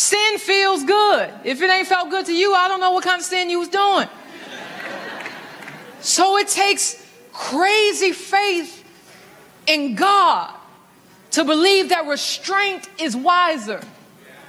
[0.01, 1.31] Sin feels good.
[1.45, 3.59] If it ain't felt good to you, I don't know what kind of sin you
[3.59, 4.09] was doing.
[6.01, 8.83] So it takes crazy faith
[9.67, 10.55] in God
[11.33, 13.83] to believe that restraint is wiser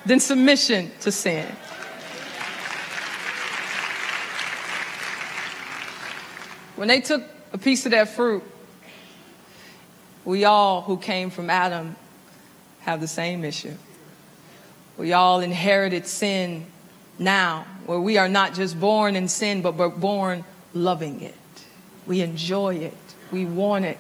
[0.06, 1.46] than submission to sin.
[6.78, 8.42] When they took a piece of that fruit,
[10.24, 11.98] we all who came from Adam
[12.80, 13.76] have the same issue.
[15.02, 16.68] We all inherited sin
[17.18, 20.44] now, where we are not just born in sin, but we're born
[20.76, 21.34] loving it.
[22.06, 22.94] We enjoy it.
[23.32, 23.98] We want it.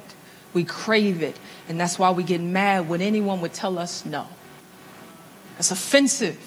[0.53, 1.39] We crave it.
[1.67, 4.27] And that's why we get mad when anyone would tell us no.
[5.55, 6.37] That's offensive.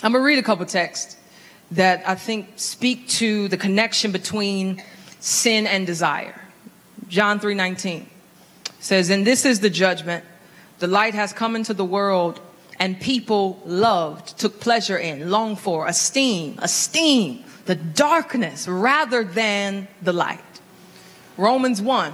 [0.00, 1.16] I'm going to read a couple texts
[1.72, 4.80] that I think speak to the connection between
[5.18, 6.40] sin and desire.
[7.08, 8.06] John 3:19
[8.78, 10.24] says, "And this is the judgment:
[10.80, 12.40] the light has come into the world,
[12.78, 20.12] and people loved, took pleasure in, longed for, esteem, esteem the darkness rather than the
[20.12, 20.40] light."
[21.36, 22.12] Romans 1,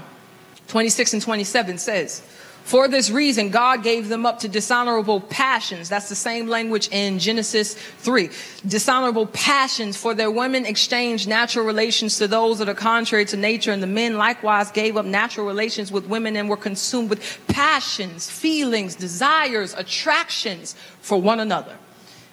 [0.68, 2.22] 26 and 27 says,
[2.66, 5.88] for this reason, God gave them up to dishonorable passions.
[5.88, 8.28] That's the same language in Genesis 3.
[8.66, 13.70] Dishonorable passions, for their women exchanged natural relations to those that are contrary to nature,
[13.70, 18.28] and the men likewise gave up natural relations with women and were consumed with passions,
[18.28, 21.78] feelings, desires, attractions for one another.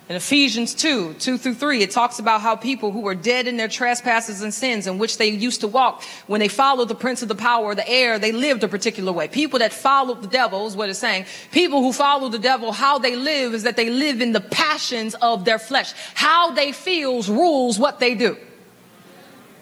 [0.09, 3.55] In Ephesians 2, 2 through 3, it talks about how people who were dead in
[3.55, 7.21] their trespasses and sins in which they used to walk, when they followed the prince
[7.21, 9.29] of the power of the air, they lived a particular way.
[9.29, 11.25] People that followed the devil is what it's saying.
[11.51, 15.15] People who follow the devil, how they live is that they live in the passions
[15.15, 15.93] of their flesh.
[16.15, 18.35] How they feels rules what they do.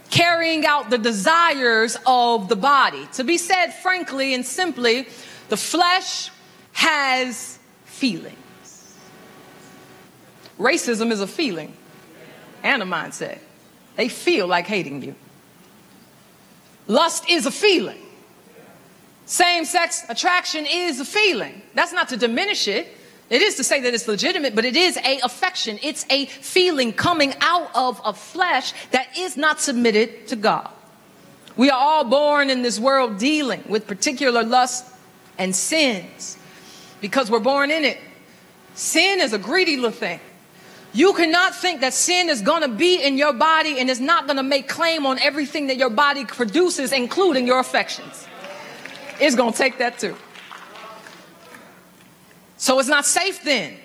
[0.09, 3.07] Carrying out the desires of the body.
[3.13, 5.07] To be said frankly and simply,
[5.49, 6.31] the flesh
[6.73, 8.37] has feelings.
[10.61, 11.73] Racism is a feeling
[12.61, 13.39] and a mindset.
[13.95, 15.15] They feel like hating you.
[16.87, 17.97] Lust is a feeling.
[19.25, 21.61] Same sex attraction is a feeling.
[21.73, 22.87] That's not to diminish it.
[23.29, 25.79] It is to say that it's legitimate, but it is a affection.
[25.81, 30.69] It's a feeling coming out of a flesh that is not submitted to God.
[31.57, 34.91] We are all born in this world dealing with particular lusts
[35.37, 36.37] and sins
[36.99, 37.97] because we're born in it.
[38.75, 40.19] Sin is a greedy little thing.
[40.93, 44.25] You cannot think that sin is going to be in your body and is not
[44.25, 48.27] going to make claim on everything that your body produces, including your affections.
[49.19, 50.15] It's going to take that too.
[52.57, 53.75] So it's not safe then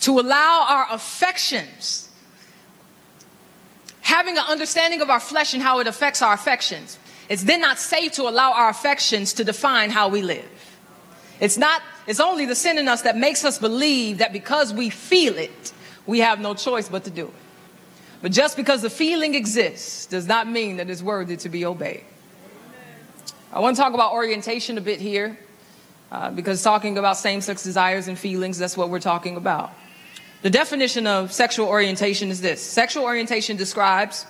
[0.00, 2.08] to allow our affections,
[4.00, 7.78] having an understanding of our flesh and how it affects our affections, it's then not
[7.78, 10.48] safe to allow our affections to define how we live.
[11.40, 14.90] It's not, it's only the sin in us that makes us believe that because we
[14.90, 15.72] feel it,
[16.06, 17.34] we have no choice but to do it.
[18.22, 22.04] But just because the feeling exists does not mean that it's worthy to be obeyed.
[23.52, 25.38] I want to talk about orientation a bit here
[26.10, 29.72] uh, because talking about same sex desires and feelings, that's what we're talking about.
[30.42, 34.26] The definition of sexual orientation is this sexual orientation describes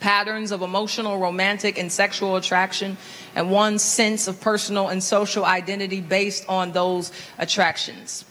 [0.00, 2.96] patterns of emotional, romantic, and sexual attraction,
[3.34, 8.24] and one's sense of personal and social identity based on those attractions.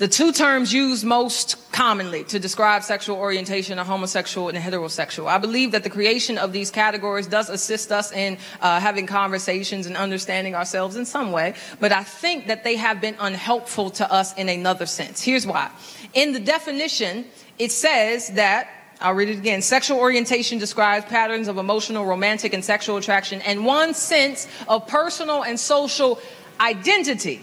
[0.00, 5.26] The two terms used most commonly to describe sexual orientation are homosexual and heterosexual.
[5.26, 9.86] I believe that the creation of these categories does assist us in uh, having conversations
[9.86, 14.10] and understanding ourselves in some way, but I think that they have been unhelpful to
[14.10, 15.20] us in another sense.
[15.20, 15.70] Here's why.
[16.14, 17.26] In the definition,
[17.58, 18.70] it says that
[19.02, 19.60] I'll read it again.
[19.60, 25.44] Sexual orientation describes patterns of emotional, romantic, and sexual attraction and one sense of personal
[25.44, 26.18] and social
[26.58, 27.42] identity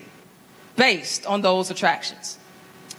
[0.76, 2.37] based on those attractions.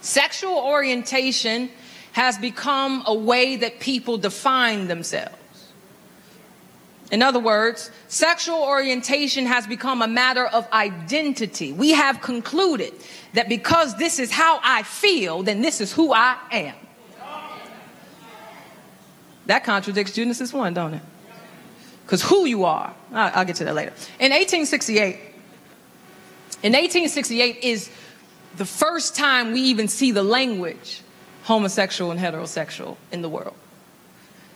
[0.01, 1.71] Sexual orientation
[2.13, 5.35] has become a way that people define themselves.
[7.11, 11.73] In other words, sexual orientation has become a matter of identity.
[11.73, 12.93] We have concluded
[13.33, 16.75] that because this is how I feel, then this is who I am.
[19.47, 21.03] That contradicts Genesis 1, don't it?
[22.05, 23.93] Because who you are, I'll get to that later.
[24.19, 25.15] In 1868,
[26.63, 27.91] in 1868 is
[28.59, 31.03] the first time we even see the language
[31.45, 33.55] homosexual and heterosexual in the world.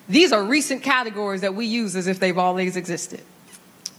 [0.08, 3.22] These are recent categories that we use as if they've always existed.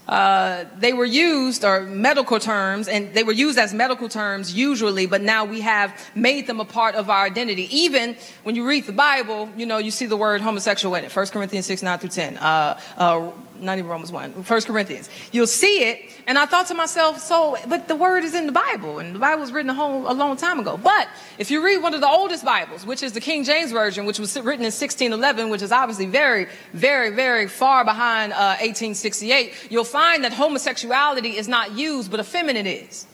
[0.08, 5.06] Uh, they were used, or medical terms, and they were used as medical terms usually,
[5.06, 7.74] but now we have made them a part of our identity.
[7.76, 11.16] Even when you read the Bible, you know, you see the word homosexual in it.
[11.16, 12.38] 1 Corinthians 6, 9 through 10.
[12.38, 13.32] Uh, uh,
[13.64, 15.10] not even Romans 1, 1 Corinthians.
[15.32, 18.52] You'll see it, and I thought to myself, so, but the word is in the
[18.52, 20.78] Bible, and the Bible was written a, whole, a long time ago.
[20.78, 24.06] But if you read one of the oldest Bibles, which is the King James Version,
[24.06, 29.68] which was written in 1611, which is obviously very, very, very far behind uh, 1868,
[29.70, 33.08] you'll find that homosexuality is not used, but effeminate is.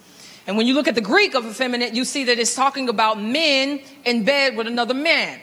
[0.46, 3.20] And when you look at the Greek of effeminate, you see that it's talking about
[3.20, 5.40] men in bed with another man.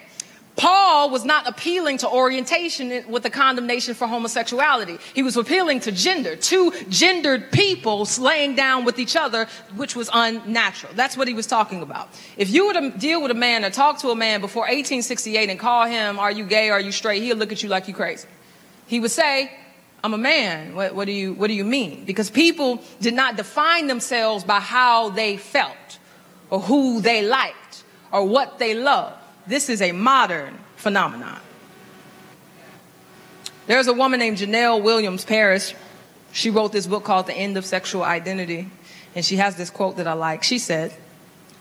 [0.57, 4.97] Paul was not appealing to orientation with the condemnation for homosexuality.
[5.13, 10.09] He was appealing to gender, two gendered people laying down with each other, which was
[10.11, 10.91] unnatural.
[10.95, 12.09] That's what he was talking about.
[12.37, 15.49] If you were to deal with a man or talk to a man before 1868
[15.49, 16.71] and call him, Are you gay?
[16.71, 17.21] Are you straight?
[17.21, 18.27] He'll look at you like you crazy.
[18.87, 19.51] He would say,
[20.03, 20.73] I'm a man.
[20.73, 22.05] What, what, do you, what do you mean?
[22.05, 25.99] Because people did not define themselves by how they felt
[26.49, 29.16] or who they liked or what they loved.
[29.47, 31.39] This is a modern phenomenon.
[33.65, 35.73] There's a woman named Jenell Williams Paris.
[36.31, 38.69] She wrote this book called The End of Sexual Identity.
[39.15, 40.43] And she has this quote that I like.
[40.43, 40.93] She said,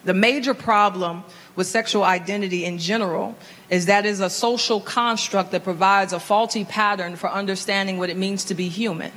[0.05, 3.37] The major problem with sexual identity in general
[3.71, 8.11] is that it is a social construct that provides a faulty pattern for understanding what
[8.11, 9.11] it means to be human,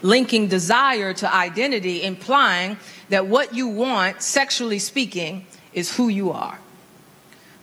[0.00, 6.58] linking desire to identity, implying that what you want, sexually speaking, is who you are.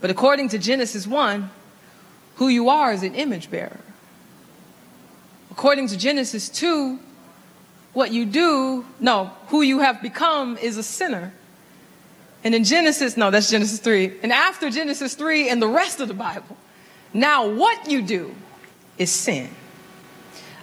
[0.02, 1.50] But according to Genesis 1,
[2.36, 3.80] who you are is an image bearer.
[5.52, 7.00] According to Genesis 2,
[7.94, 11.34] what you do, no, who you have become is a sinner.
[12.44, 14.20] And in Genesis, no, that's Genesis 3.
[14.24, 16.56] And after Genesis 3 and the rest of the Bible,
[17.14, 18.34] now what you do
[18.98, 19.50] is sin.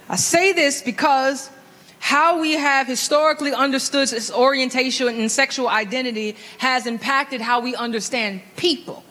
[0.09, 1.51] I say this because
[1.99, 8.41] how we have historically understood this orientation and sexual identity has impacted how we understand
[8.55, 9.03] people.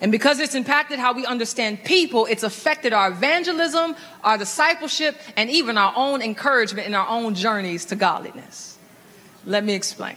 [0.00, 5.50] And because it's impacted how we understand people, it's affected our evangelism, our discipleship, and
[5.50, 8.78] even our own encouragement in our own journeys to godliness.
[9.44, 10.16] Let me explain.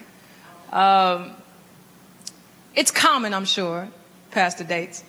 [0.72, 1.32] Um,
[2.76, 3.90] it's common, I'm sure,
[4.32, 5.04] Pastor Dates,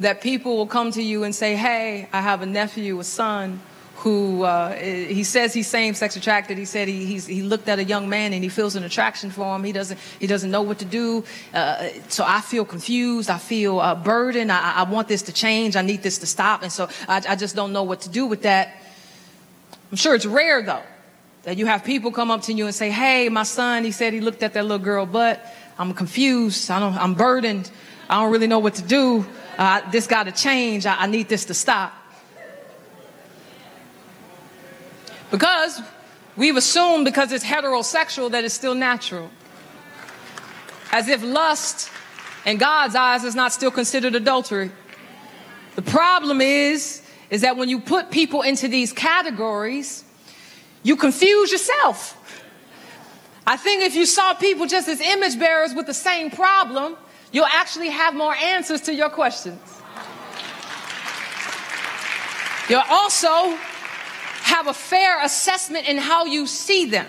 [0.00, 3.60] that people will come to you and say, Hey, I have a nephew, a son
[4.02, 6.58] who uh, he says he's same-sex attracted.
[6.58, 9.54] He said he, he looked at a young man and he feels an attraction for
[9.54, 9.62] him.
[9.62, 11.22] He doesn't he doesn't know what to do.
[11.54, 13.30] Uh, so I feel confused.
[13.30, 14.50] I feel uh, burdened.
[14.50, 15.76] I, I, want this to change.
[15.76, 16.64] I need this to stop.
[16.64, 18.74] And so I, I just don't know what to do with that.
[19.92, 20.82] I'm sure it's rare though
[21.44, 24.12] that you have people come up to you and say, "Hey, my son, he said
[24.12, 25.46] he looked at that little girl, but
[25.78, 26.72] I'm confused.
[26.72, 27.70] I don't, I'm burdened.
[28.10, 29.24] I don't really know what to do.
[29.56, 30.86] Uh, this got to change.
[30.86, 32.01] I, I need this to stop."
[35.32, 35.80] Because
[36.36, 39.30] we've assumed because it's heterosexual that it's still natural.
[40.92, 41.90] As if lust
[42.44, 44.70] in God's eyes is not still considered adultery.
[45.74, 50.04] The problem is, is that when you put people into these categories,
[50.82, 52.18] you confuse yourself.
[53.46, 56.94] I think if you saw people just as image bearers with the same problem,
[57.32, 59.58] you'll actually have more answers to your questions.
[62.68, 63.58] You'll also
[64.42, 67.06] have a fair assessment in how you see them.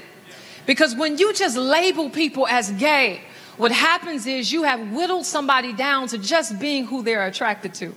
[0.65, 3.21] Because when you just label people as gay
[3.57, 7.93] what happens is you have whittled somebody down to just being who they're attracted to.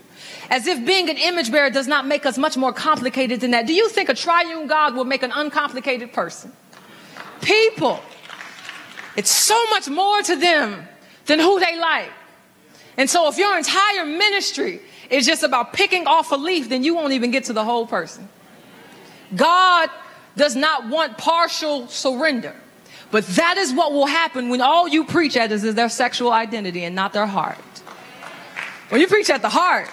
[0.50, 3.66] As if being an image bearer does not make us much more complicated than that.
[3.66, 6.52] Do you think a triune God will make an uncomplicated person?
[7.40, 8.00] People.
[9.16, 10.86] It's so much more to them
[11.24, 12.10] than who they like.
[12.98, 16.94] And so if your entire ministry is just about picking off a leaf, then you
[16.94, 18.28] won't even get to the whole person.
[19.34, 19.90] God
[20.36, 22.54] does not want partial surrender.
[23.10, 26.32] But that is what will happen when all you preach at is, is their sexual
[26.32, 27.58] identity and not their heart.
[28.88, 29.88] When you preach at the heart,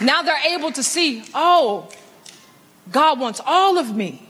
[0.00, 1.88] now they're able to see, oh,
[2.90, 4.26] God wants all of me.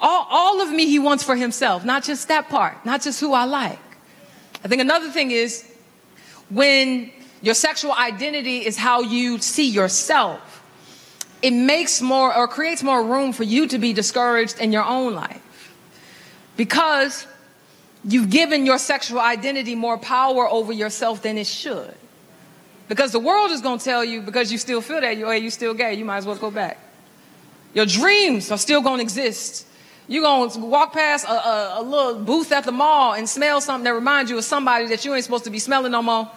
[0.00, 3.32] All, all of me he wants for himself, not just that part, not just who
[3.32, 3.78] I like.
[4.64, 5.64] I think another thing is
[6.50, 7.10] when
[7.42, 10.53] your sexual identity is how you see yourself,
[11.44, 15.12] it makes more or creates more room for you to be discouraged in your own
[15.12, 15.74] life
[16.56, 17.26] because
[18.02, 21.94] you've given your sexual identity more power over yourself than it should.
[22.88, 25.50] Because the world is going to tell you, because you still feel that, hey, you
[25.50, 26.78] still gay, you might as well go back.
[27.74, 29.66] Your dreams are still going to exist.
[30.08, 33.60] You're going to walk past a, a, a, little booth at the mall and smell
[33.60, 36.30] something that reminds you of somebody that you ain't supposed to be smelling no more.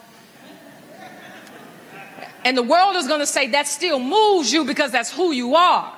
[2.47, 5.55] And the world is going to say that still moves you because that's who you
[5.55, 5.93] are.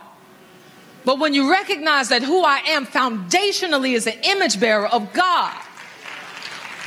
[1.06, 5.56] But when you recognize that who I am foundationally is an image bearer of God,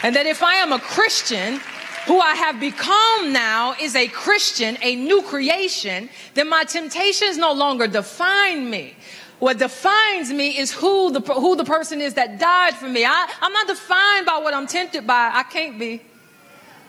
[0.03, 1.61] and that if I am a Christian,
[2.07, 7.53] who I have become now is a Christian, a new creation, then my temptations no
[7.53, 8.97] longer define me.
[9.39, 13.05] What defines me is who the, who the person is that died for me.
[13.05, 15.31] I, I'm not defined by what I'm tempted by.
[15.33, 16.03] I can't be.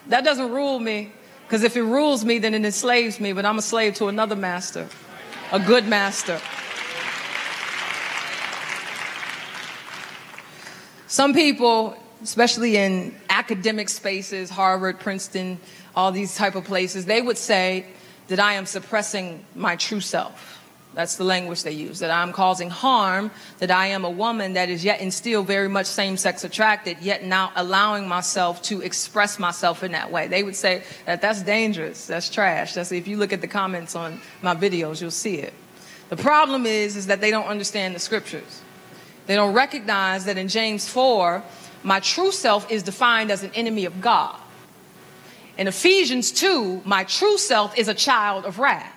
[0.08, 1.12] That doesn't rule me.
[1.54, 4.36] Because if it rules me, then it enslaves me, but I'm a slave to another
[4.36, 4.90] master,
[5.52, 6.42] a good master.
[11.06, 15.60] Some people, especially in academic spaces, Harvard, Princeton,
[15.96, 17.86] all these type of places, they would say
[18.30, 20.63] that I am suppressing my true self.
[20.94, 22.00] That's the language they use.
[22.00, 25.68] That I'm causing harm, that I am a woman that is yet and still very
[25.68, 30.28] much same sex attracted, yet now allowing myself to express myself in that way.
[30.28, 32.74] They would say that that's dangerous, that's trash.
[32.74, 35.54] That's, if you look at the comments on my videos, you'll see it.
[36.10, 38.62] The problem is, is that they don't understand the scriptures.
[39.26, 41.44] They don't recognize that in James 4,
[41.82, 44.40] my true self is defined as an enemy of God.
[45.58, 48.92] In Ephesians 2, my true self is a child of wrath.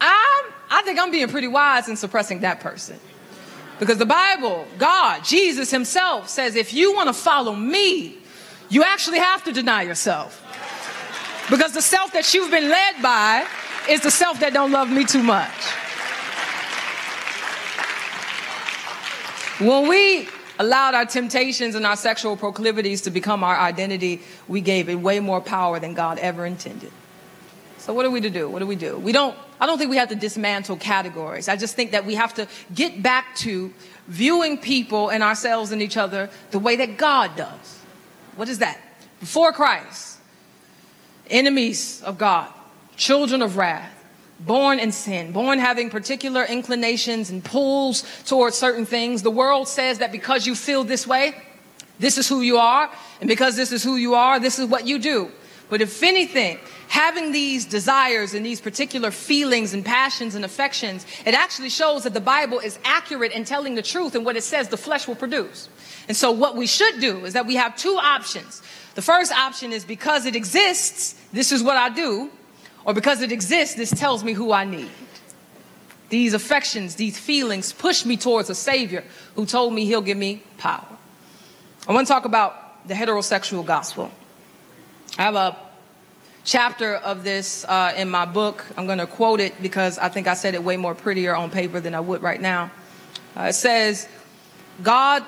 [0.00, 2.98] I'm I think I'm being pretty wise in suppressing that person.
[3.78, 8.16] Because the Bible, God, Jesus Himself says, if you want to follow me,
[8.70, 10.38] you actually have to deny yourself.
[11.50, 13.46] Because the self that you've been led by
[13.88, 15.50] is the self that don't love me too much.
[19.58, 20.26] When we
[20.58, 25.20] allowed our temptations and our sexual proclivities to become our identity, we gave it way
[25.20, 26.92] more power than God ever intended.
[27.78, 28.48] So what are we to do?
[28.48, 28.96] What do we do?
[28.96, 31.46] We don't, I don't think we have to dismantle categories.
[31.46, 33.72] I just think that we have to get back to
[34.08, 37.78] viewing people and ourselves and each other the way that God does.
[38.34, 38.80] What is that?
[39.20, 40.18] Before Christ,
[41.30, 42.52] enemies of God,
[42.96, 44.04] children of wrath,
[44.40, 49.22] born in sin, born having particular inclinations and pulls towards certain things.
[49.22, 51.40] The world says that because you feel this way,
[52.00, 52.90] this is who you are,
[53.20, 55.30] and because this is who you are, this is what you do.
[55.72, 56.58] But if anything,
[56.88, 62.12] having these desires and these particular feelings and passions and affections, it actually shows that
[62.12, 65.14] the Bible is accurate in telling the truth and what it says the flesh will
[65.14, 65.70] produce.
[66.08, 68.60] And so what we should do is that we have two options.
[68.96, 72.30] The first option is because it exists, this is what I do,
[72.84, 74.90] or because it exists, this tells me who I need.
[76.10, 79.04] These affections, these feelings push me towards a Savior
[79.36, 80.84] who told me he'll give me power.
[81.88, 84.12] I want to talk about the heterosexual gospel.
[85.18, 85.56] I have a
[86.44, 88.64] chapter of this uh, in my book.
[88.76, 91.50] I'm going to quote it because I think I said it way more prettier on
[91.50, 92.70] paper than I would right now.
[93.36, 94.08] Uh, it says,
[94.82, 95.22] God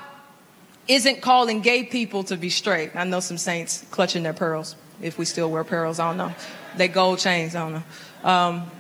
[0.88, 2.96] isn't calling gay people to be straight.
[2.96, 6.34] I know some saints clutching their pearls, if we still wear pearls, I don't know.
[6.76, 8.28] They gold chains, I don't know.
[8.28, 8.70] Um,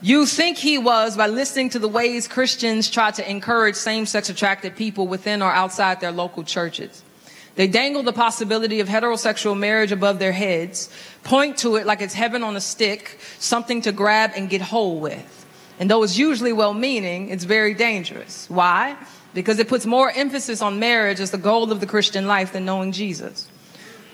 [0.00, 4.28] you think he was by listening to the ways Christians try to encourage same sex
[4.28, 7.02] attracted people within or outside their local churches.
[7.58, 10.88] They dangle the possibility of heterosexual marriage above their heads,
[11.24, 15.00] point to it like it's heaven on a stick, something to grab and get whole
[15.00, 15.44] with.
[15.80, 18.48] And though it's usually well meaning, it's very dangerous.
[18.48, 18.96] Why?
[19.34, 22.64] Because it puts more emphasis on marriage as the goal of the Christian life than
[22.64, 23.48] knowing Jesus.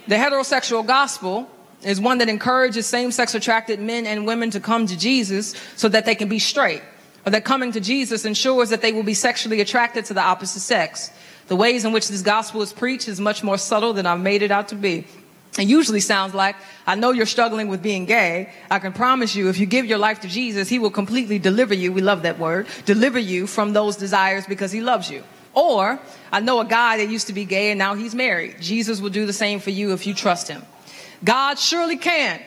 [0.09, 1.47] The heterosexual gospel
[1.82, 5.90] is one that encourages same sex attracted men and women to come to Jesus so
[5.90, 6.80] that they can be straight,
[7.26, 10.61] or that coming to Jesus ensures that they will be sexually attracted to the opposite
[10.61, 11.11] sex
[11.49, 14.42] The ways in which this gospel is preached is much more subtle than I've made
[14.42, 15.07] it out to be.
[15.59, 18.53] It usually sounds like, I know you're struggling with being gay.
[18.70, 21.74] I can promise you, if you give your life to Jesus, He will completely deliver
[21.74, 21.92] you.
[21.92, 22.66] We love that word.
[22.86, 25.22] Deliver you from those desires because He loves you.
[25.53, 26.01] Or,
[26.32, 28.57] I know a guy that used to be gay and now he's married.
[28.61, 30.62] Jesus will do the same for you if you trust Him.
[31.22, 32.40] God surely can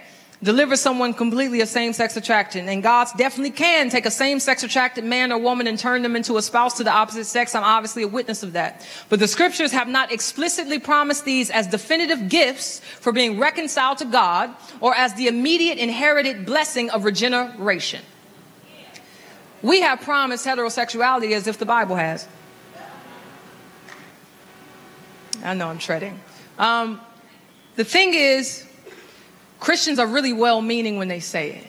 [0.44, 2.70] deliver someone completely of same-sex attraction.
[2.70, 6.38] And God definitely can take a same-sex attracted man or woman and turn them into
[6.38, 7.56] a spouse to the opposite sex.
[7.56, 8.88] I'm obviously a witness of that.
[9.10, 14.06] But the scriptures have not explicitly promised these as definitive gifts for being reconciled to
[14.06, 18.04] God or as the immediate inherited blessing of regeneration.
[19.64, 22.28] We have promised heterosexuality as if the Bible has.
[25.44, 26.20] I know I'm treading.
[26.60, 27.02] Um,
[27.76, 28.67] the thing is,
[29.60, 31.68] Christians are really well meaning when they say it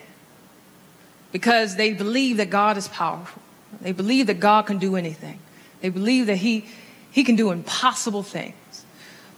[1.32, 3.42] because they believe that God is powerful.
[3.80, 5.38] They believe that God can do anything.
[5.80, 6.66] They believe that he,
[7.10, 8.54] he can do impossible things.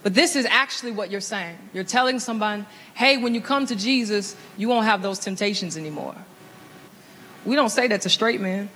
[0.03, 1.57] But this is actually what you're saying.
[1.73, 6.15] You're telling someone, hey, when you come to Jesus, you won't have those temptations anymore.
[7.45, 8.69] We don't say that to straight men.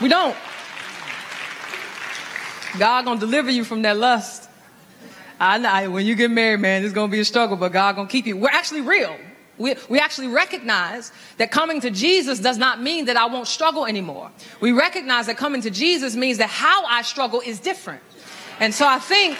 [0.00, 0.36] We don't.
[2.78, 4.45] God gonna deliver you from that lust.
[5.38, 8.06] I know when you get married, man, it's to be a struggle, but God to
[8.06, 8.36] keep you.
[8.36, 9.16] We're actually real.
[9.58, 13.86] We, we actually recognize that coming to Jesus does not mean that I won't struggle
[13.86, 14.30] anymore.
[14.60, 18.02] We recognize that coming to Jesus means that how I struggle is different.
[18.60, 19.38] And so I think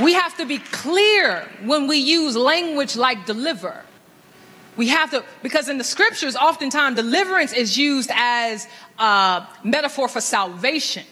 [0.00, 3.84] we have to be clear when we use language like deliver.
[4.76, 8.66] We have to, because in the scriptures, oftentimes deliverance is used as
[8.98, 11.04] a metaphor for salvation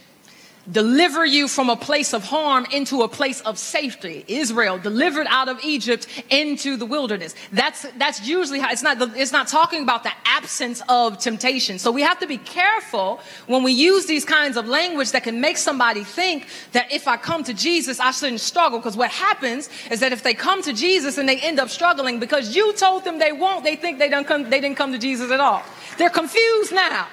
[0.71, 4.25] deliver you from a place of harm into a place of safety.
[4.29, 7.35] Israel delivered out of Egypt into the wilderness.
[7.53, 11.79] That's, that's usually how it's not, it's not talking about the absence of temptation.
[11.79, 15.41] So we have to be careful when we use these kinds of language that can
[15.41, 18.79] make somebody think that if I come to Jesus, I shouldn't struggle.
[18.79, 22.19] Because what happens is that if they come to Jesus and they end up struggling
[22.19, 24.99] because you told them they won't, they think they, don't come, they didn't come to
[24.99, 25.63] Jesus at all.
[25.99, 27.09] They're confused now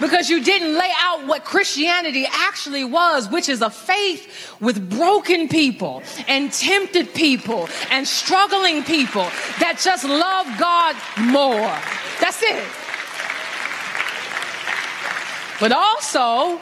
[0.00, 5.48] because you didn't lay out what Christianity actually was, which is a faith with broken
[5.48, 9.24] people and tempted people and struggling people
[9.60, 11.78] that just love God more.
[12.20, 12.64] That's it.
[15.60, 16.60] But also,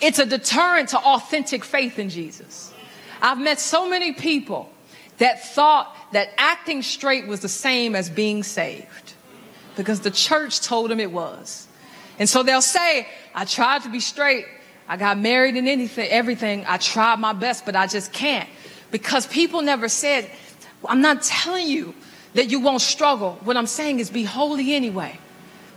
[0.00, 2.72] it's a deterrent to authentic faith in Jesus.
[3.20, 4.70] I've met so many people
[5.18, 9.14] that thought that acting straight was the same as being saved
[9.76, 11.68] because the church told them it was.
[12.18, 14.46] And so they'll say, I tried to be straight.
[14.88, 16.64] I got married and anything, everything.
[16.66, 18.48] I tried my best, but I just can't.
[18.90, 20.30] Because people never said,
[20.86, 21.94] I'm not telling you
[22.34, 23.38] that you won't struggle.
[23.42, 25.18] What I'm saying is be holy anyway.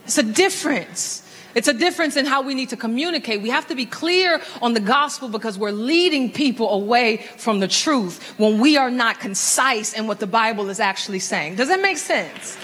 [0.06, 1.24] It's a difference.
[1.56, 3.42] It's a difference in how we need to communicate.
[3.42, 7.68] We have to be clear on the gospel because we're leading people away from the
[7.68, 11.56] truth when we are not concise in what the Bible is actually saying.
[11.56, 12.58] Does that make sense?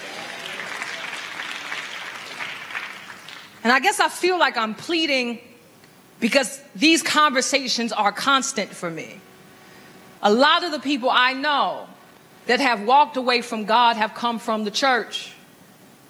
[3.64, 5.40] And I guess I feel like I'm pleading
[6.20, 9.20] because these conversations are constant for me.
[10.22, 11.88] A lot of the people I know
[12.46, 15.34] that have walked away from God have come from the church.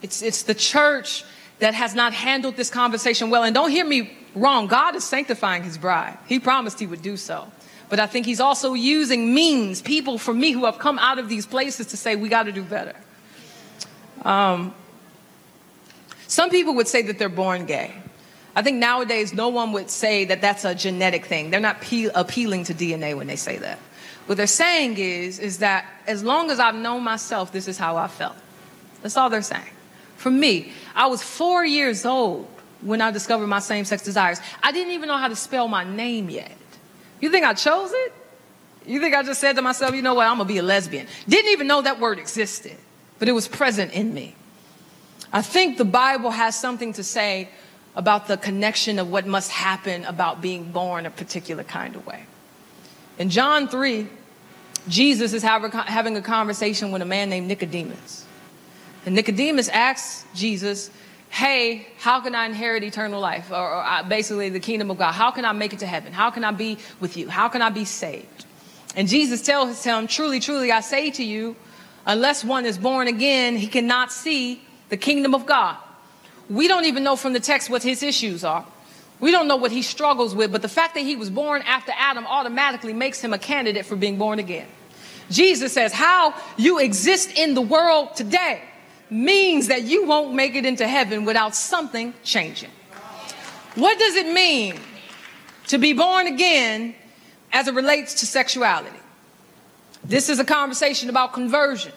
[0.02, 1.24] It's, it's the church
[1.60, 3.44] that has not handled this conversation well.
[3.44, 6.18] And don't hear me wrong, God is sanctifying his bride.
[6.28, 7.52] He promised he would do so.
[7.90, 11.30] But I think he's also using means, people for me who have come out of
[11.30, 12.96] these places to say, we got to do better.
[14.24, 14.74] Um,
[16.34, 17.94] some people would say that they're born gay.
[18.56, 21.52] I think nowadays no one would say that that's a genetic thing.
[21.52, 23.78] They're not pe- appealing to DNA when they say that.
[24.26, 27.98] What they're saying is, is that as long as I've known myself, this is how
[27.98, 28.36] I felt.
[29.04, 29.62] That's all they're saying.
[30.18, 32.48] For me, I was four years old
[32.82, 34.40] when I discovered my same sex desires.
[34.64, 36.58] I didn't even know how to spell my name yet.
[37.22, 38.12] You think I chose it?
[38.88, 41.06] You think I just said to myself, you know what, I'm gonna be a lesbian?
[41.30, 42.76] Didn't even know that word existed,
[43.20, 44.36] but it was present in me.
[45.34, 47.50] I think the Bible has something to say
[47.96, 52.24] about the connection of what must happen about being born a particular kind of way.
[53.18, 54.08] In John 3,
[54.88, 58.26] Jesus is having a conversation with a man named Nicodemus.
[59.06, 60.92] And Nicodemus asks Jesus,
[61.30, 63.52] Hey, how can I inherit eternal life?
[63.52, 65.14] Or, or uh, basically the kingdom of God.
[65.14, 66.14] How can I make it to heaven?
[66.14, 67.28] How can I be with you?
[67.28, 68.46] How can I be saved?
[68.96, 71.56] And Jesus tells him, Truly, truly, I say to you,
[72.06, 74.62] unless one is born again, he cannot see
[74.94, 75.76] the kingdom of God.
[76.52, 78.64] We don't even know from the text what his issues are.
[79.20, 81.92] We don't know what he struggles with, but the fact that he was born after
[81.98, 84.68] Adam automatically makes him a candidate for being born again.
[85.32, 88.62] Jesus says, How you exist in the world today
[89.10, 92.70] means that you won't make it into heaven without something changing.
[93.74, 94.76] What does it mean
[95.70, 96.94] to be born again
[97.52, 99.00] as it relates to sexuality?
[100.04, 101.94] This is a conversation about conversion.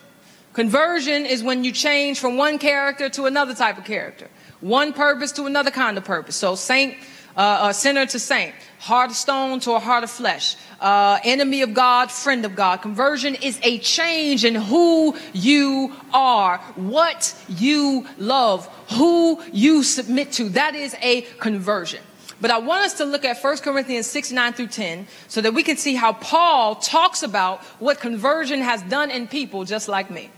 [0.57, 4.27] Conversion is when you change from one character to another type of character,
[4.63, 6.35] one purpose to another kind of purpose.
[6.35, 6.97] So, saint,
[7.37, 11.75] uh, sinner to saint, heart of stone to a heart of flesh, uh, enemy of
[11.75, 12.81] God, friend of God.
[12.81, 20.49] Conversion is a change in who you are, what you love, who you submit to.
[20.49, 22.01] That is a conversion.
[22.41, 25.53] But I want us to look at 1 Corinthians 6, 9 through 10 so that
[25.53, 30.11] we can see how Paul talks about what conversion has done in people just like
[30.11, 30.31] me.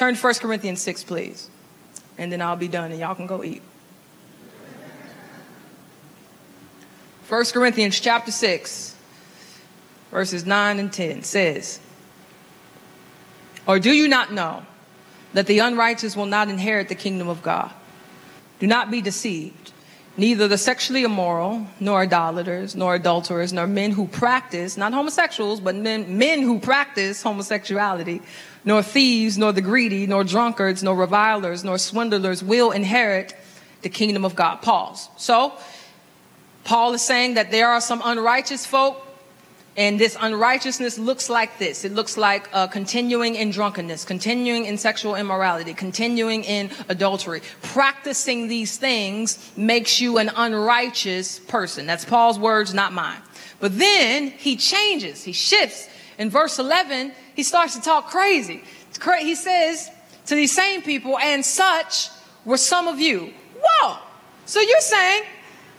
[0.00, 1.50] Turn to 1 Corinthians 6, please.
[2.16, 3.60] And then I'll be done and y'all can go eat.
[7.28, 8.96] 1 Corinthians chapter 6,
[10.10, 11.80] verses 9 and 10 says,
[13.66, 14.62] Or do you not know
[15.34, 17.70] that the unrighteous will not inherit the kingdom of God?
[18.58, 19.72] Do not be deceived.
[20.16, 25.76] Neither the sexually immoral, nor idolaters, nor adulterers, nor men who practice, not homosexuals, but
[25.76, 28.22] men, men who practice homosexuality,
[28.64, 33.34] nor thieves, nor the greedy, nor drunkards, nor revilers, nor swindlers will inherit
[33.82, 34.56] the kingdom of God.
[34.56, 35.08] Pause.
[35.16, 35.54] So,
[36.64, 39.06] Paul is saying that there are some unrighteous folk,
[39.76, 41.84] and this unrighteousness looks like this.
[41.84, 47.40] It looks like uh, continuing in drunkenness, continuing in sexual immorality, continuing in adultery.
[47.62, 51.86] Practicing these things makes you an unrighteous person.
[51.86, 53.20] That's Paul's words, not mine.
[53.60, 55.88] But then he changes, he shifts.
[56.20, 58.62] In verse 11, he starts to talk crazy.
[59.20, 59.90] He says
[60.26, 62.10] to these same people, and such
[62.44, 63.32] were some of you.
[63.58, 63.96] Whoa!
[64.44, 65.22] So you're saying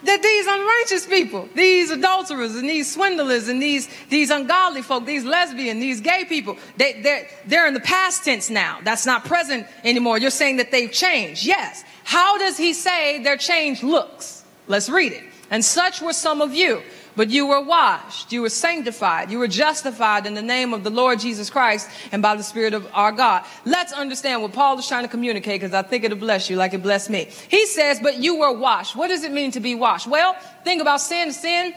[0.04, 5.24] that these unrighteous people, these adulterers and these swindlers and these, these ungodly folk, these
[5.24, 8.80] lesbian, these gay people, they, they're, they're in the past tense now.
[8.84, 10.18] That's not present anymore.
[10.18, 11.46] You're saying that they've changed.
[11.46, 11.84] Yes.
[12.04, 14.44] How does he say their change looks?
[14.68, 15.24] Let's read it.
[15.52, 16.82] And such were some of you.
[17.16, 20.90] But you were washed, you were sanctified, you were justified in the name of the
[20.90, 23.44] Lord Jesus Christ and by the Spirit of our God.
[23.66, 26.74] Let's understand what Paul is trying to communicate because I think it'll bless you like
[26.74, 27.28] it blessed me.
[27.50, 28.96] He says, But you were washed.
[28.96, 30.08] What does it mean to be washed?
[30.08, 31.34] Well, think about sin.
[31.34, 31.74] Sin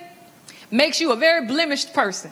[0.71, 2.31] makes you a very blemished person.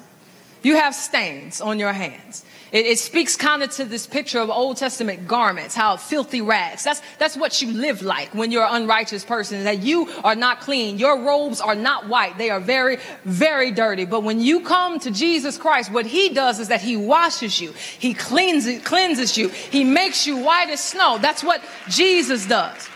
[0.63, 2.45] You have stains on your hands.
[2.73, 6.83] It, it speaks kind of to this picture of Old Testament garments, how filthy rags.
[6.83, 10.61] That's, that's what you live like when you're an unrighteous person, that you are not
[10.61, 10.99] clean.
[10.99, 12.39] Your robes are not white.
[12.39, 14.07] They are very, very dirty.
[14.07, 17.73] But when you come to Jesus Christ, what he does is that he washes you.
[17.99, 19.49] He cleanses, cleanses you.
[19.49, 21.19] He makes you white as snow.
[21.21, 22.89] That's what Jesus does.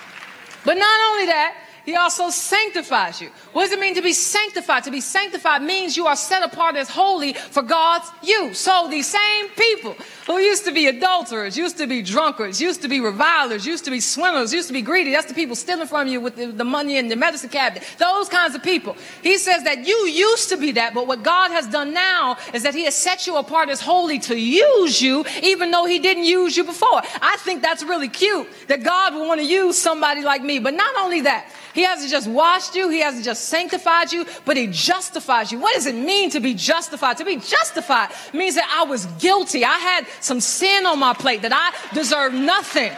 [0.65, 1.55] But not only that,
[1.87, 3.31] he also sanctifies you.
[3.53, 4.83] What does it mean to be sanctified?
[4.85, 8.59] To be sanctified means you are set apart as holy for God's use.
[8.59, 9.95] So these same people
[10.27, 13.93] who used to be adulterers, used to be drunkards, used to be revilers, used to
[13.93, 15.13] be swimmers, used to be greedy.
[15.13, 17.87] That's the people stealing from you with the, the money in the medicine cabinet.
[17.99, 18.97] Those kinds of people.
[19.23, 22.65] He says that you used to be that, but what God has done now is
[22.65, 26.25] that He has set you apart as holy to use you, even though He didn't
[26.25, 27.01] use you before.
[27.23, 30.59] I think that's really cute that God would want to use somebody like me.
[30.59, 34.57] But not only that, he hasn't just washed you, He hasn't just sanctified you, but
[34.57, 35.59] He justifies you.
[35.59, 37.19] What does it mean to be justified?
[37.19, 39.63] To be justified means that I was guilty.
[39.63, 42.93] I had some sin on my plate that I deserve nothing,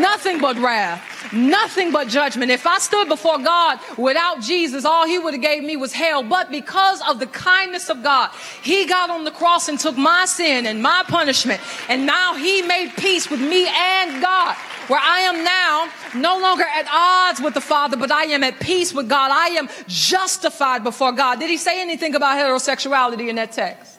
[0.00, 1.02] nothing but wrath
[1.32, 2.52] nothing but judgment.
[2.52, 6.22] If I stood before God without Jesus, all he would have gave me was hell.
[6.22, 8.30] But because of the kindness of God,
[8.62, 11.60] he got on the cross and took my sin and my punishment.
[11.88, 14.56] And now he made peace with me and God
[14.88, 18.60] where I am now no longer at odds with the Father, but I am at
[18.60, 19.30] peace with God.
[19.30, 21.40] I am justified before God.
[21.40, 23.98] Did he say anything about heterosexuality in that text?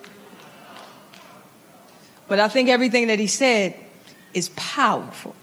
[2.27, 3.75] But I think everything that he said
[4.33, 5.35] is powerful.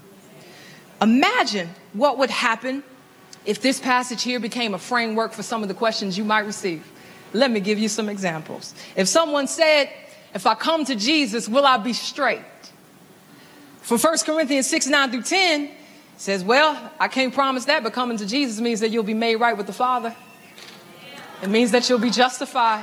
[1.01, 2.83] Imagine what would happen
[3.45, 6.87] if this passage here became a framework for some of the questions you might receive.
[7.33, 8.75] Let me give you some examples.
[8.97, 9.91] If someone said,
[10.35, 12.43] If I come to Jesus, will I be straight?
[13.85, 15.71] For 1 Corinthians 6 9 through 10
[16.17, 19.37] says, Well, I can't promise that, but coming to Jesus means that you'll be made
[19.37, 20.17] right with the Father.
[21.43, 22.83] It means that you'll be justified.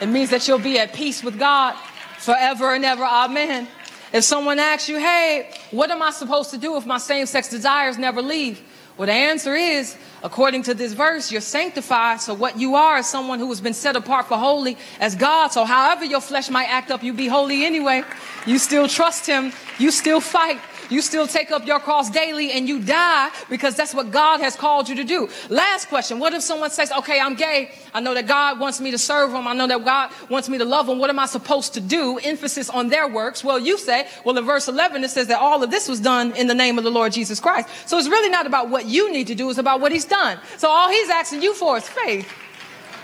[0.00, 1.76] It means that you'll be at peace with God
[2.16, 3.04] forever and ever.
[3.04, 3.68] Amen.
[4.14, 7.50] If someone asks you, Hey, what am I supposed to do if my same sex
[7.50, 8.62] desires never leave?
[8.96, 12.20] Well, the answer is, according to this verse, you're sanctified.
[12.20, 15.48] So what you are is someone who has been set apart for holy as God.
[15.48, 18.02] So however your flesh might act up, you be holy anyway.
[18.46, 19.52] You still trust him.
[19.78, 20.60] You still fight.
[20.90, 24.56] You still take up your cross daily and you die because that's what God has
[24.56, 25.28] called you to do.
[25.48, 26.18] Last question.
[26.18, 27.70] What if someone says, okay, I'm gay.
[27.94, 29.46] I know that God wants me to serve him.
[29.46, 30.98] I know that God wants me to love him.
[30.98, 32.18] What am I supposed to do?
[32.18, 33.42] Emphasis on their works.
[33.42, 36.34] Well, you say, well, in verse 11, it says that all of this was done
[36.36, 37.68] in the name of the Lord Jesus Christ.
[37.86, 39.48] So it's really not about what you need to do.
[39.50, 40.38] It's about what he's done.
[40.58, 42.30] So all he's asking you for is faith.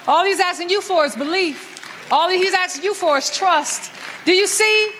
[0.08, 1.72] All he's asking you for is belief.
[2.12, 3.90] All he's asking you for is trust.
[4.24, 4.90] Do you see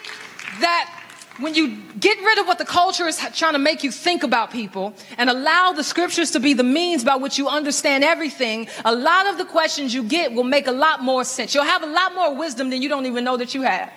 [0.61, 0.96] that
[1.39, 4.51] when you get rid of what the culture is trying to make you think about
[4.51, 8.95] people and allow the scriptures to be the means by which you understand everything, a
[8.95, 11.55] lot of the questions you get will make a lot more sense.
[11.55, 13.93] You'll have a lot more wisdom than you don't even know that you have.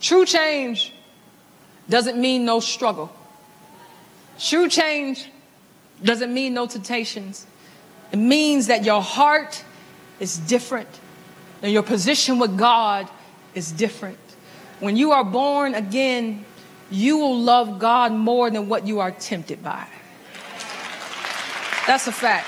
[0.00, 0.92] True change
[1.88, 3.12] doesn't mean no struggle.
[4.38, 5.28] True change
[6.04, 7.46] doesn't mean no temptations.
[8.12, 9.64] It means that your heart
[10.20, 10.88] is different
[11.62, 13.08] and your position with God
[13.54, 14.18] is different.
[14.80, 16.44] When you are born again,
[16.90, 19.86] you will love God more than what you are tempted by.
[21.86, 22.46] That's a fact.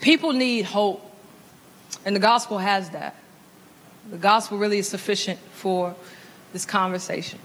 [0.00, 1.02] People need hope,
[2.04, 3.14] and the gospel has that.
[4.10, 5.94] The gospel really is sufficient for
[6.52, 7.38] this conversation.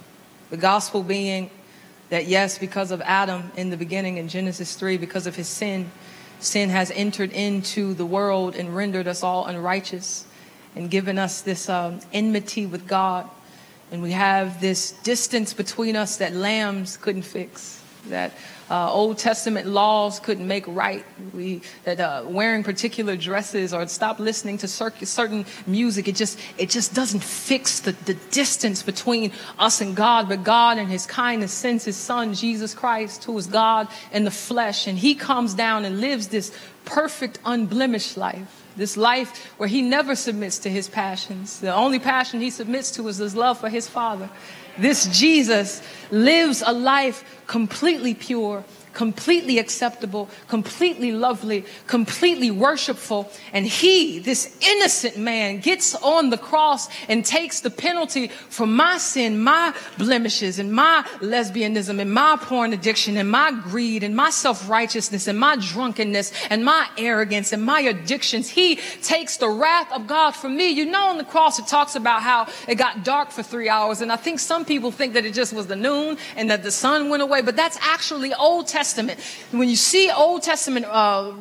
[0.50, 1.50] The gospel being
[2.10, 5.92] that, yes, because of Adam in the beginning in Genesis 3, because of his sin,
[6.40, 10.26] sin has entered into the world and rendered us all unrighteous
[10.76, 13.30] and given us this um, enmity with God.
[13.92, 18.32] And we have this distance between us that lambs couldn't fix, that
[18.70, 21.06] uh, Old Testament laws couldn't make right.
[21.34, 26.08] We that uh, wearing particular dresses or stop listening to certain music.
[26.08, 30.30] It just it just doesn't fix the, the distance between us and God.
[30.30, 34.32] But God, in His kindness, sends His Son Jesus Christ, who is God in the
[34.32, 36.52] flesh, and He comes down and lives this
[36.86, 38.64] perfect, unblemished life.
[38.76, 41.60] This life where he never submits to his passions.
[41.62, 44.30] The only passion he submits to is his love for his Father.
[44.78, 48.64] This Jesus lives a life completely pure,
[48.96, 53.30] completely acceptable, completely lovely, completely worshipful.
[53.54, 58.98] And he, this innocent man, gets on the cross and takes the penalty for my
[58.98, 64.30] sin, my blemishes, and my lesbianism, and my porn addiction, and my greed, and my
[64.30, 68.50] self righteousness, and my drunkenness, and my arrogance, and my addictions.
[68.50, 70.70] He takes the wrath of God for me.
[70.70, 74.02] You know, on the cross, it talks about how it got dark for three hours.
[74.02, 76.72] And I think some people think that it just was the noon and that the
[76.72, 79.20] sun went away, but that's actually Old Testament Testament,
[79.52, 81.34] when you see Old Testament uh,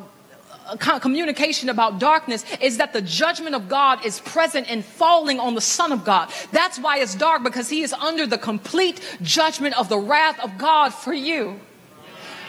[0.99, 5.61] communication about darkness is that the judgment of God is present and falling on the
[5.61, 6.31] Son of God.
[6.51, 10.57] That's why it's dark because he is under the complete judgment of the wrath of
[10.57, 11.59] God for you,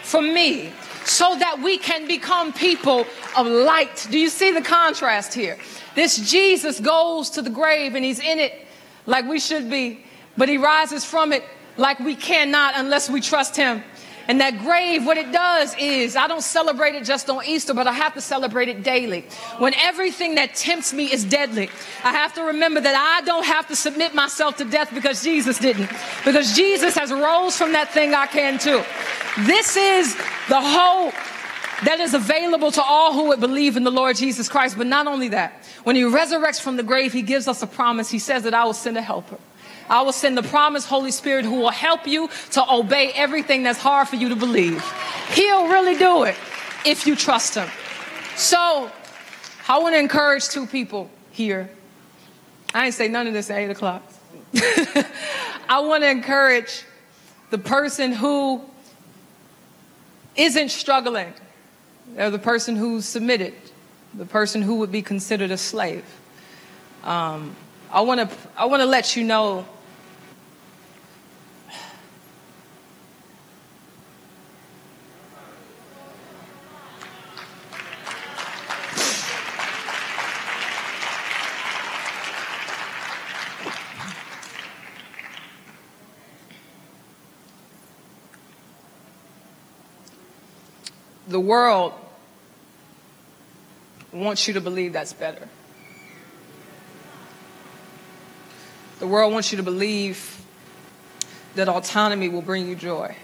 [0.01, 0.73] for me,
[1.05, 3.05] so that we can become people
[3.37, 4.07] of light.
[4.09, 5.59] Do you see the contrast here?
[5.93, 8.65] This Jesus goes to the grave and he's in it
[9.05, 10.03] like we should be,
[10.35, 11.43] but he rises from it
[11.77, 13.83] like we cannot unless we trust him.
[14.27, 17.87] And that grave, what it does is, I don't celebrate it just on Easter, but
[17.87, 19.21] I have to celebrate it daily.
[19.57, 21.69] When everything that tempts me is deadly,
[22.03, 25.59] I have to remember that I don't have to submit myself to death because Jesus
[25.59, 25.89] didn't.
[26.25, 28.83] Because Jesus has rose from that thing, I can too.
[29.45, 30.15] This is
[30.49, 31.13] the hope
[31.85, 34.77] that is available to all who would believe in the Lord Jesus Christ.
[34.77, 38.09] But not only that, when he resurrects from the grave, he gives us a promise.
[38.09, 39.37] He says that I will send a helper.
[39.89, 43.79] I will send the promised Holy Spirit who will help you to obey everything that's
[43.79, 44.83] hard for you to believe.
[45.31, 46.35] He'll really do it
[46.85, 47.69] if you trust Him.
[48.35, 48.91] So,
[49.67, 51.69] I want to encourage two people here.
[52.73, 54.03] I ain't say none of this at 8 o'clock.
[55.69, 56.83] I want to encourage
[57.49, 58.61] the person who
[60.35, 61.33] isn't struggling,
[62.17, 63.53] or the person who's submitted,
[64.13, 66.05] the person who would be considered a slave.
[67.03, 67.55] Um,
[67.91, 69.65] I want to I want to let you know
[91.47, 91.93] world
[94.11, 95.47] wants you to believe that's better.
[98.99, 100.43] The world wants you to believe
[101.55, 103.15] that autonomy will bring you joy.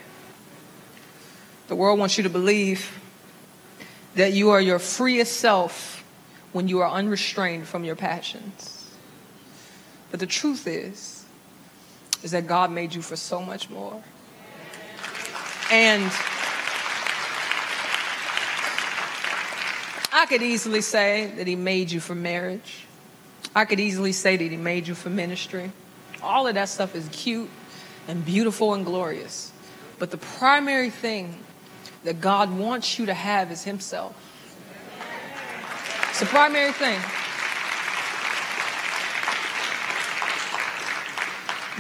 [1.68, 3.00] The world wants you to believe
[4.16, 6.04] that you are your freest self
[6.52, 8.92] when you are unrestrained from your passions.
[10.12, 11.26] But the truth is,
[12.22, 14.02] is that God made you for so much more.
[15.72, 16.12] And
[20.24, 22.86] I could easily say that He made you for marriage.
[23.54, 25.70] I could easily say that He made you for ministry.
[26.22, 27.50] All of that stuff is cute
[28.08, 29.52] and beautiful and glorious.
[30.00, 31.36] But the primary thing
[32.06, 34.16] that God wants you to have is Himself.
[36.12, 37.02] It's the primary thing.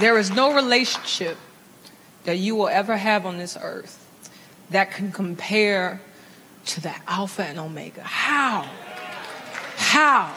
[0.01, 1.37] There is no relationship
[2.25, 4.05] that you will ever have on this earth
[4.69, 6.01] that can compare
[6.65, 8.01] to that Alpha and Omega.
[8.01, 8.69] How?
[9.75, 10.33] How?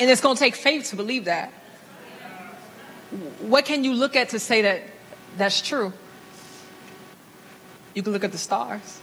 [0.00, 1.52] And it's going to take faith to believe that.
[3.40, 4.82] What can you look at to say that
[5.36, 5.92] that's true?
[7.94, 9.00] You can look at the stars.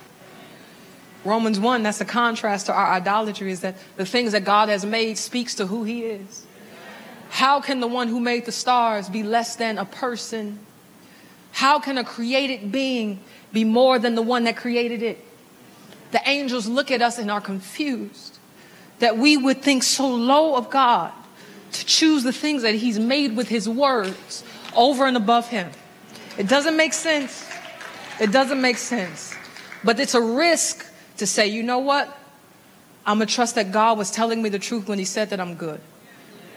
[1.24, 4.86] Romans 1, that's a contrast to our idolatry, is that the things that God has
[4.86, 6.45] made speaks to who he is.
[7.30, 10.60] How can the one who made the stars be less than a person?
[11.56, 13.22] How can a created being
[13.53, 15.24] be more than the one that created it?
[16.12, 18.38] The angels look at us and are confused
[18.99, 21.14] that we would think so low of God
[21.72, 24.43] to choose the things that He's made with His words
[24.76, 25.72] over and above Him.
[26.38, 27.49] It doesn't make sense.
[28.20, 29.34] It doesn't make sense.
[29.82, 30.86] But it's a risk
[31.20, 32.18] to say, you know what?
[33.06, 35.39] I'm going to trust that God was telling me the truth when He said that
[35.39, 35.80] I'm good.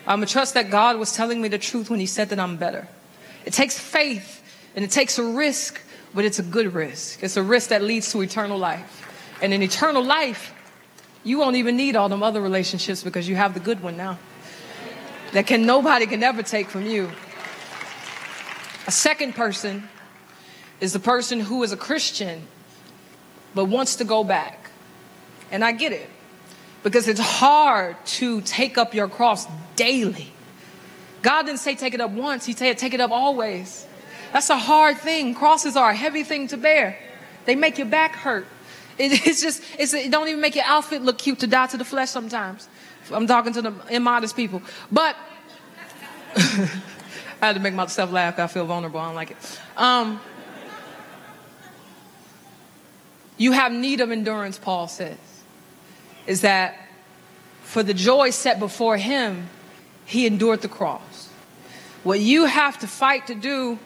[0.08, 2.40] I'm going to trust that God was telling me the truth when He said that
[2.40, 2.88] I'm better.
[3.44, 4.37] It takes faith
[4.78, 5.80] and it takes a risk,
[6.14, 7.24] but it's a good risk.
[7.24, 9.36] It's a risk that leads to eternal life.
[9.42, 10.54] And in eternal life,
[11.24, 14.20] you won't even need all them other relationships because you have the good one now
[15.32, 17.10] that can nobody can ever take from you.
[18.86, 19.88] A second person
[20.80, 22.46] is the person who is a Christian
[23.56, 24.70] but wants to go back.
[25.50, 26.08] And I get it
[26.84, 30.30] because it's hard to take up your cross daily.
[31.22, 33.87] God didn't say take it up once, He said take it up always.
[34.32, 35.34] That's a hard thing.
[35.34, 36.98] Crosses are a heavy thing to bear,
[37.44, 38.46] they make your back hurt.
[38.98, 41.84] it's just, it's, it don't even make your outfit look cute to die to the
[41.84, 42.68] flesh sometimes.
[43.12, 44.60] I'm talking to the immodest people.
[44.90, 45.16] But
[46.36, 46.70] I
[47.40, 48.38] had to make myself laugh.
[48.38, 48.98] I feel vulnerable.
[48.98, 49.60] I don't like it.
[49.76, 50.20] Um,
[53.36, 55.16] you have need of endurance, Paul says.
[56.26, 56.76] Is that
[57.62, 59.48] for the joy set before him,
[60.04, 61.28] he endured the cross.
[62.02, 63.78] What you have to fight to do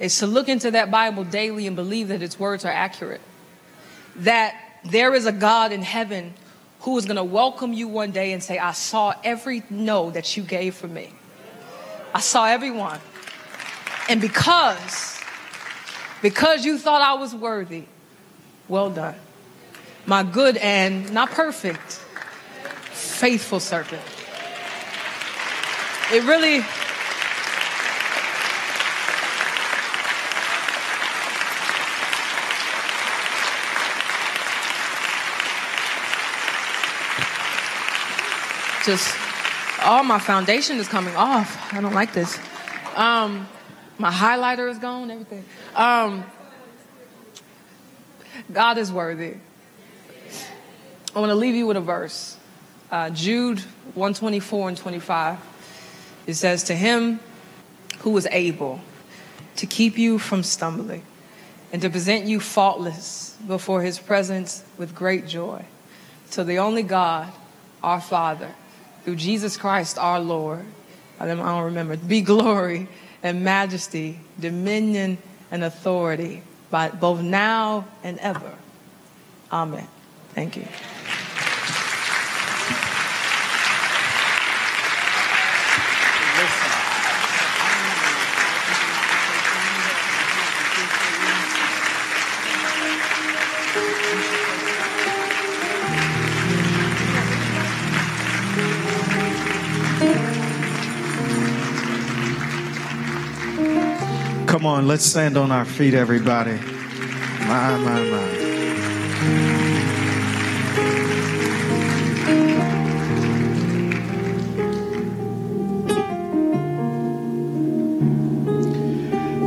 [0.00, 3.20] is to look into that Bible daily and believe that its words are accurate.
[4.16, 6.34] That there is a God in heaven
[6.80, 10.36] who is going to welcome you one day and say, I saw every no that
[10.36, 11.12] you gave for me.
[12.14, 12.98] I saw everyone.
[14.08, 15.20] And because,
[16.22, 17.84] because you thought I was worthy,
[18.66, 19.14] well done.
[20.06, 21.92] My good and not perfect,
[22.92, 24.02] faithful servant.
[26.12, 26.64] It really,
[38.84, 39.16] just
[39.82, 41.72] all my foundation is coming off.
[41.72, 42.38] I don't like this.
[42.94, 43.48] Um,
[43.98, 45.44] my highlighter is gone, everything.
[45.74, 46.24] Um,
[48.52, 49.36] God is worthy.
[51.14, 52.36] I want to leave you with a verse.
[52.90, 53.60] Uh, Jude
[53.94, 55.38] 124 and 25.
[56.26, 57.20] It says, To him
[58.00, 58.80] who is able
[59.56, 61.02] to keep you from stumbling
[61.72, 65.64] and to present you faultless before his presence with great joy.
[66.32, 67.32] To the only God,
[67.82, 68.54] our Father,
[69.04, 70.64] through Jesus Christ our Lord.
[71.18, 71.96] I don't remember.
[71.96, 72.88] Be glory
[73.22, 75.18] and majesty, dominion
[75.50, 78.54] and authority, by both now and ever.
[79.52, 79.86] Amen.
[80.34, 80.66] Thank you.
[104.60, 106.52] Come on, let's stand on our feet, everybody.
[106.52, 108.28] My, my, my.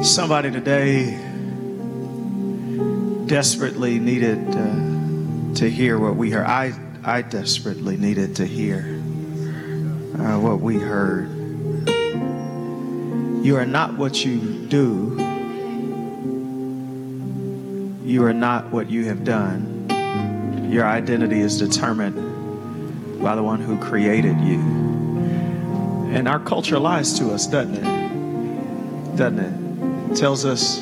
[0.02, 1.16] Somebody today
[3.28, 4.64] desperately needed uh,
[5.58, 6.48] to hear what we heard.
[6.48, 9.00] I, I desperately needed to hear
[10.18, 11.30] uh, what we heard.
[13.46, 15.16] You are not what you do.
[18.04, 19.88] You are not what you have done.
[20.72, 24.60] Your identity is determined by the one who created you.
[26.12, 29.16] And our culture lies to us, doesn't it?
[29.16, 30.12] Doesn't it?
[30.12, 30.82] it tells us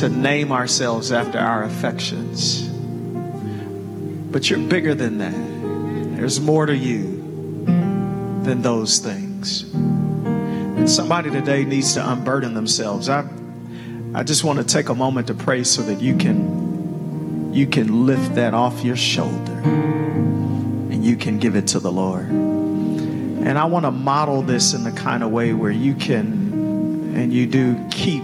[0.00, 2.66] to name ourselves after our affections.
[4.32, 6.16] But you're bigger than that.
[6.16, 7.12] There's more to you.
[7.66, 9.64] than those things.
[10.86, 13.08] Somebody today needs to unburden themselves.
[13.08, 13.28] I,
[14.14, 18.06] I just want to take a moment to pray so that you can, you can
[18.06, 22.28] lift that off your shoulder and you can give it to the Lord.
[22.28, 27.32] And I want to model this in the kind of way where you can, and
[27.32, 28.22] you do keep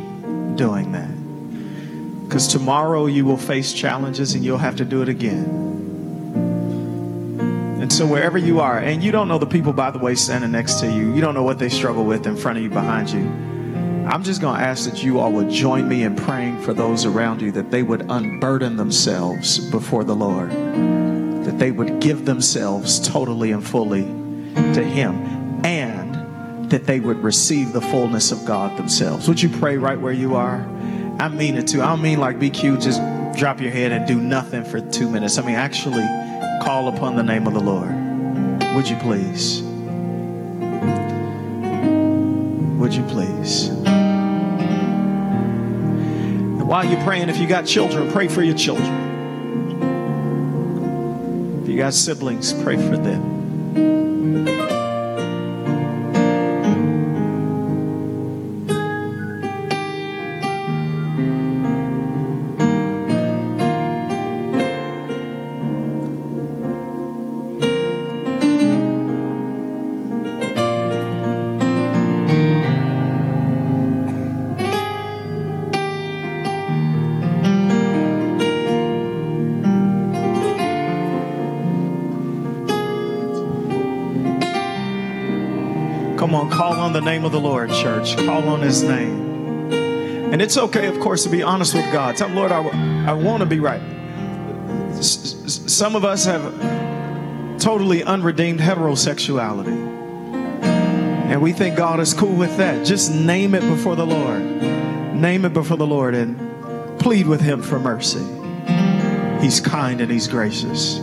[0.54, 2.28] doing that.
[2.28, 5.71] Because tomorrow you will face challenges and you'll have to do it again.
[7.92, 10.80] So, wherever you are, and you don't know the people, by the way, standing next
[10.80, 13.20] to you, you don't know what they struggle with in front of you, behind you.
[14.10, 17.04] I'm just going to ask that you all would join me in praying for those
[17.04, 20.50] around you that they would unburden themselves before the Lord,
[21.44, 24.04] that they would give themselves totally and fully
[24.54, 29.28] to Him, and that they would receive the fullness of God themselves.
[29.28, 30.66] Would you pray right where you are?
[31.20, 31.82] I mean it too.
[31.82, 33.02] I don't mean like BQ, just
[33.38, 35.36] drop your head and do nothing for two minutes.
[35.36, 36.08] I mean, actually
[36.62, 37.90] call upon the name of the Lord.
[38.76, 39.62] Would you please?
[42.78, 43.66] Would you please?
[46.58, 49.10] And while you're praying, if you got children, pray for your children.
[51.62, 54.61] If you got siblings, pray for them.
[87.04, 88.16] Name of the Lord, church.
[88.16, 89.72] Call on his name.
[90.32, 92.16] And it's okay, of course, to be honest with God.
[92.16, 92.62] Tell him, Lord, I,
[93.08, 93.82] I want to be right.
[95.02, 96.42] Some of us have
[97.60, 99.90] totally unredeemed heterosexuality.
[100.62, 102.86] And we think God is cool with that.
[102.86, 104.42] Just name it before the Lord.
[104.42, 108.24] Name it before the Lord and plead with him for mercy.
[109.40, 110.98] He's kind and he's gracious.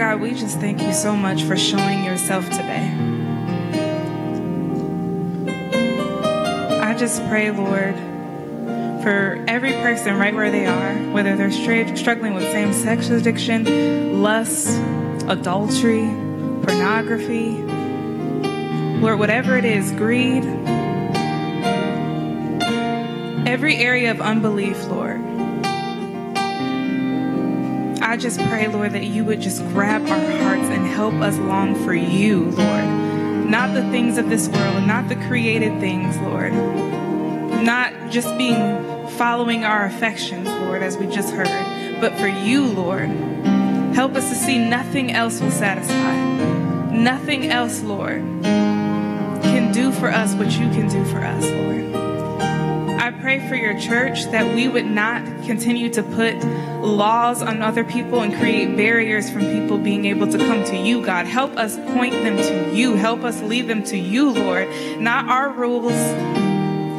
[0.00, 2.90] God, we just thank you so much for showing yourself today.
[6.80, 7.94] I just pray, Lord,
[9.02, 14.68] for every person right where they are, whether they're struggling with same sex addiction, lust,
[15.28, 16.08] adultery,
[16.64, 17.58] pornography,
[19.02, 20.44] Lord, whatever it is, greed,
[23.46, 25.29] every area of unbelief, Lord.
[28.10, 31.76] I just pray, Lord, that you would just grab our hearts and help us long
[31.84, 32.84] for you, Lord.
[33.48, 36.52] Not the things of this world, not the created things, Lord.
[36.52, 43.10] Not just being following our affections, Lord, as we just heard, but for you, Lord.
[43.94, 46.90] Help us to see nothing else will satisfy.
[46.90, 51.89] Nothing else, Lord, can do for us what you can do for us, Lord.
[53.30, 56.34] Pray for your church that we would not continue to put
[56.82, 61.00] laws on other people and create barriers from people being able to come to you,
[61.00, 61.26] God.
[61.26, 62.94] Help us point them to you.
[62.96, 64.68] Help us lead them to you, Lord.
[64.98, 65.92] Not our rules,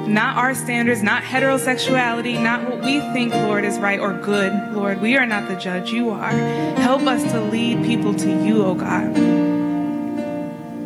[0.07, 5.01] not our standards, not heterosexuality, not what we think, Lord, is right or good, Lord.
[5.01, 6.31] We are not the judge, you are.
[6.31, 9.17] Help us to lead people to you, oh God.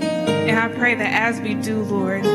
[0.02, 2.26] And I pray that as we do, Lord,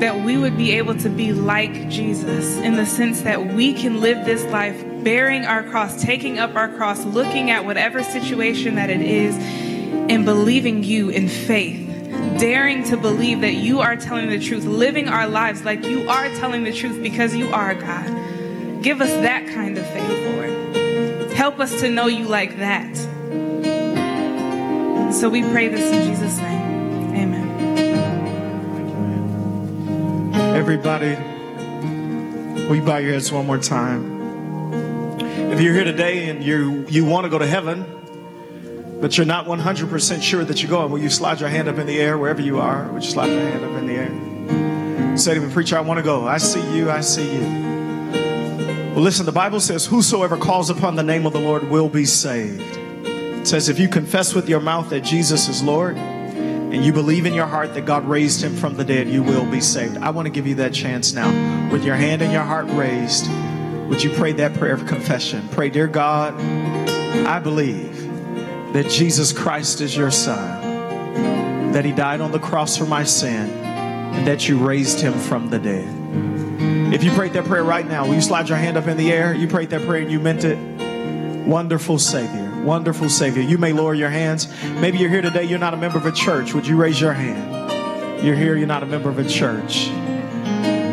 [0.00, 4.00] that we would be able to be like Jesus in the sense that we can
[4.00, 8.90] live this life bearing our cross, taking up our cross, looking at whatever situation that
[8.90, 11.86] it is, and believing you in faith.
[12.38, 16.28] Daring to believe that you are telling the truth, living our lives like you are
[16.36, 18.82] telling the truth because you are God.
[18.82, 21.32] Give us that kind of faith, Lord.
[21.32, 22.96] Help us to know you like that.
[25.12, 26.67] So we pray this in Jesus' name.
[30.58, 31.14] Everybody,
[32.66, 35.20] will you bow your heads one more time?
[35.52, 37.86] If you're here today and you you want to go to heaven,
[39.00, 41.86] but you're not 100% sure that you're going, will you slide your hand up in
[41.86, 42.88] the air wherever you are?
[42.88, 45.16] Would you slide your hand up in the air?
[45.16, 46.26] Say to me, preacher, I want to go.
[46.26, 46.90] I see you.
[46.90, 47.40] I see you.
[48.94, 52.04] Well, listen, the Bible says, Whosoever calls upon the name of the Lord will be
[52.04, 52.76] saved.
[53.06, 55.96] It says, If you confess with your mouth that Jesus is Lord,
[56.70, 59.46] and you believe in your heart that God raised him from the dead, you will
[59.50, 59.96] be saved.
[59.98, 61.28] I want to give you that chance now.
[61.70, 63.26] With your hand and your heart raised,
[63.88, 65.48] would you pray that prayer of confession?
[65.50, 66.34] Pray, Dear God,
[67.26, 67.96] I believe
[68.74, 73.48] that Jesus Christ is your Son, that he died on the cross for my sin,
[73.48, 75.94] and that you raised him from the dead.
[76.92, 79.12] If you prayed that prayer right now, will you slide your hand up in the
[79.12, 79.34] air?
[79.34, 80.58] You prayed that prayer and you meant it.
[81.46, 83.40] Wonderful Savior, wonderful Savior.
[83.40, 84.46] You may lower your hands.
[84.62, 86.52] Maybe you're here today, you're not a member of a church.
[86.52, 88.22] Would you raise your hand?
[88.22, 89.88] You're here, you're not a member of a church.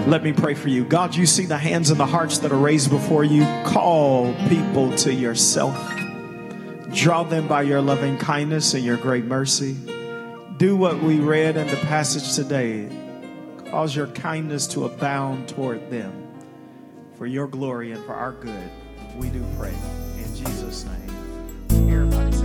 [0.08, 0.86] Let me pray for you.
[0.86, 3.44] God, you see the hands and the hearts that are raised before you.
[3.66, 5.76] Call people to yourself.
[6.94, 9.76] Draw them by your loving kindness and your great mercy.
[10.56, 12.88] Do what we read in the passage today.
[13.70, 16.26] Cause your kindness to abound toward them.
[17.18, 18.70] For your glory and for our good,
[19.18, 19.74] we do pray
[21.76, 22.45] everybody.